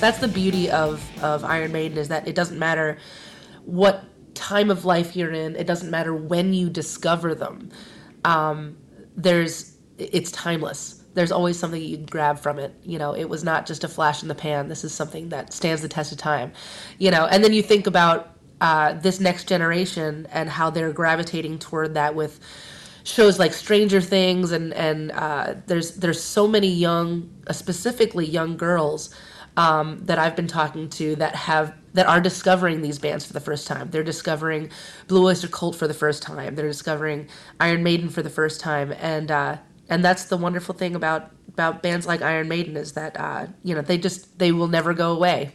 That's 0.00 0.18
the 0.18 0.28
beauty 0.28 0.70
of 0.70 1.04
of 1.22 1.44
Iron 1.44 1.72
Maiden 1.72 1.98
is 1.98 2.08
that 2.08 2.26
it 2.28 2.34
doesn't 2.34 2.58
matter 2.58 2.98
what 3.64 4.04
time 4.34 4.70
of 4.70 4.84
life 4.84 5.16
you're 5.16 5.32
in. 5.32 5.56
It 5.56 5.66
doesn't 5.66 5.90
matter 5.90 6.14
when 6.14 6.54
you 6.54 6.70
discover 6.70 7.34
them. 7.34 7.70
Um, 8.24 8.78
there's 9.16 9.76
it's 9.98 10.30
timeless. 10.30 11.02
There's 11.14 11.32
always 11.32 11.58
something 11.58 11.82
you 11.82 11.96
can 11.96 12.06
grab 12.06 12.38
from 12.38 12.58
it. 12.58 12.72
You 12.84 12.98
know, 12.98 13.14
it 13.14 13.24
was 13.24 13.42
not 13.42 13.66
just 13.66 13.82
a 13.82 13.88
flash 13.88 14.22
in 14.22 14.28
the 14.28 14.34
pan. 14.34 14.68
This 14.68 14.84
is 14.84 14.94
something 14.94 15.30
that 15.30 15.52
stands 15.52 15.82
the 15.82 15.88
test 15.88 16.12
of 16.12 16.18
time. 16.18 16.52
You 16.98 17.10
know, 17.10 17.26
and 17.26 17.42
then 17.42 17.52
you 17.52 17.62
think 17.62 17.86
about 17.86 18.36
uh, 18.60 18.94
this 18.94 19.18
next 19.20 19.48
generation 19.48 20.28
and 20.30 20.48
how 20.48 20.70
they're 20.70 20.92
gravitating 20.92 21.58
toward 21.58 21.94
that 21.94 22.14
with 22.14 22.38
shows 23.04 23.38
like 23.38 23.52
Stranger 23.52 24.00
Things 24.00 24.52
and 24.52 24.72
and 24.74 25.10
uh, 25.12 25.54
there's 25.66 25.96
there's 25.96 26.22
so 26.22 26.46
many 26.46 26.68
young, 26.68 27.28
uh, 27.48 27.52
specifically 27.52 28.26
young 28.26 28.56
girls 28.56 29.14
um, 29.58 29.98
that 30.04 30.20
I've 30.20 30.36
been 30.36 30.46
talking 30.46 30.88
to 30.90 31.16
that 31.16 31.34
have 31.34 31.74
that 31.94 32.06
are 32.06 32.20
discovering 32.20 32.80
these 32.80 32.98
bands 32.98 33.26
for 33.26 33.32
the 33.32 33.40
first 33.40 33.66
time. 33.66 33.90
They're 33.90 34.04
discovering 34.04 34.70
Blue 35.08 35.26
Oyster 35.26 35.48
Cult 35.48 35.74
for 35.74 35.88
the 35.88 35.94
first 35.94 36.22
time. 36.22 36.54
They're 36.54 36.68
discovering 36.68 37.28
Iron 37.58 37.82
Maiden 37.82 38.08
for 38.08 38.22
the 38.22 38.30
first 38.30 38.60
time, 38.60 38.94
and 39.00 39.32
uh, 39.32 39.56
and 39.88 40.04
that's 40.04 40.26
the 40.26 40.36
wonderful 40.36 40.76
thing 40.76 40.94
about 40.94 41.32
about 41.48 41.82
bands 41.82 42.06
like 42.06 42.22
Iron 42.22 42.46
Maiden 42.46 42.76
is 42.76 42.92
that 42.92 43.18
uh, 43.18 43.48
you 43.64 43.74
know 43.74 43.82
they 43.82 43.98
just 43.98 44.38
they 44.38 44.52
will 44.52 44.68
never 44.68 44.94
go 44.94 45.10
away. 45.10 45.50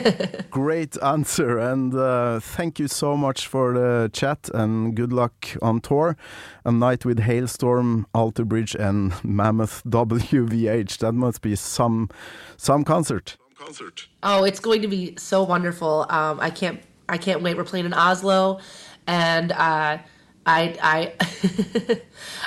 Great 0.50 1.00
answer, 1.00 1.56
and 1.60 1.94
uh, 1.94 2.40
thank 2.40 2.80
you 2.80 2.88
so 2.88 3.16
much 3.16 3.46
for 3.46 3.74
the 3.74 4.10
chat, 4.12 4.50
and 4.52 4.96
good 4.96 5.12
luck 5.12 5.56
on 5.62 5.80
tour. 5.80 6.16
A 6.64 6.72
night 6.72 7.04
with 7.04 7.20
Halestorm, 7.20 8.06
Alter 8.12 8.44
Bridge, 8.44 8.74
and 8.74 9.12
Mammoth 9.22 9.84
WVH. 9.84 10.98
That 10.98 11.12
must 11.12 11.40
be 11.40 11.54
some 11.54 12.10
some 12.56 12.82
concert. 12.82 13.36
Concert. 13.54 14.06
Oh, 14.22 14.44
it's 14.44 14.60
going 14.60 14.82
to 14.82 14.88
be 14.88 15.14
so 15.16 15.42
wonderful. 15.42 16.06
Um, 16.08 16.40
I 16.40 16.50
can't 16.50 16.80
I 17.08 17.18
can't 17.18 17.42
wait. 17.42 17.56
We're 17.56 17.64
playing 17.64 17.86
in 17.86 17.94
Oslo, 17.94 18.60
and 19.06 19.52
uh, 19.52 19.98
I 20.46 20.76
I 20.82 22.00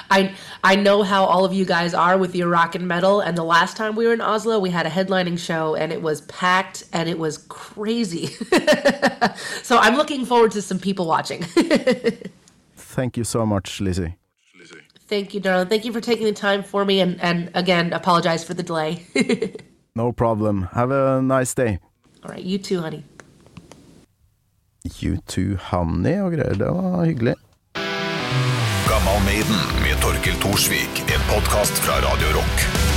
I 0.12 0.36
I 0.63 0.76
know 0.76 1.04
how 1.04 1.26
all 1.26 1.46
of 1.46 1.54
you 1.54 1.65
guys 1.65 1.93
are 1.93 2.17
with 2.17 2.36
your 2.36 2.48
rock 2.48 2.76
and 2.76 2.88
metal. 2.88 3.22
And 3.22 3.38
the 3.38 3.43
last 3.43 3.78
time 3.78 3.96
we 3.96 4.06
were 4.06 4.13
in 4.13 4.22
Oslo, 4.22 4.60
we 4.60 4.70
had 4.70 4.86
a 4.86 4.89
headlining 4.89 5.39
show, 5.39 5.76
and 5.76 5.91
it 5.91 6.02
was 6.02 6.22
packed, 6.22 6.84
and 6.93 7.08
it 7.10 7.20
was 7.20 7.39
crazy. 7.50 8.28
so 9.63 9.78
I'm 9.78 9.96
looking 9.96 10.26
forward 10.26 10.52
to 10.52 10.62
some 10.62 10.80
people 10.80 11.06
watching. 11.06 11.43
Thank 12.76 13.17
you 13.17 13.24
so 13.24 13.46
much, 13.46 13.80
Lzzy. 13.80 14.15
Lzzy. 14.60 14.82
Thank 15.08 15.34
you, 15.34 15.39
darling. 15.39 15.67
Thank 15.67 15.86
you 15.86 15.93
for 15.93 16.02
taking 16.02 16.26
the 16.26 16.34
time 16.34 16.63
for 16.63 16.84
me, 16.86 17.00
and 17.00 17.22
and 17.22 17.52
again, 17.54 17.93
apologize 17.93 18.43
for 18.43 18.54
the 18.54 18.63
delay. 18.63 19.06
No 19.98 20.12
problem. 20.14 20.68
Have 20.74 20.92
a 20.92 21.22
nice 21.22 21.54
day. 21.56 21.80
all 22.24 22.32
right, 22.32 22.44
you 22.44 22.58
too, 22.60 22.82
honey. 22.82 23.04
You 25.02 25.18
too, 25.28 25.58
honey 25.72 26.20
og 26.22 26.32
greier. 26.32 26.54
Det 26.54 26.70
var 26.76 27.06
hyggelig. 27.06 27.36
Gammal 28.92 29.20
Maiden 29.26 29.60
med 29.84 30.02
Torkel 30.02 30.38
Thorsvik. 30.44 31.04
En 31.16 31.24
podkast 31.34 31.84
fra 31.88 31.94
Radio 32.08 32.28
Rock. 32.38 32.97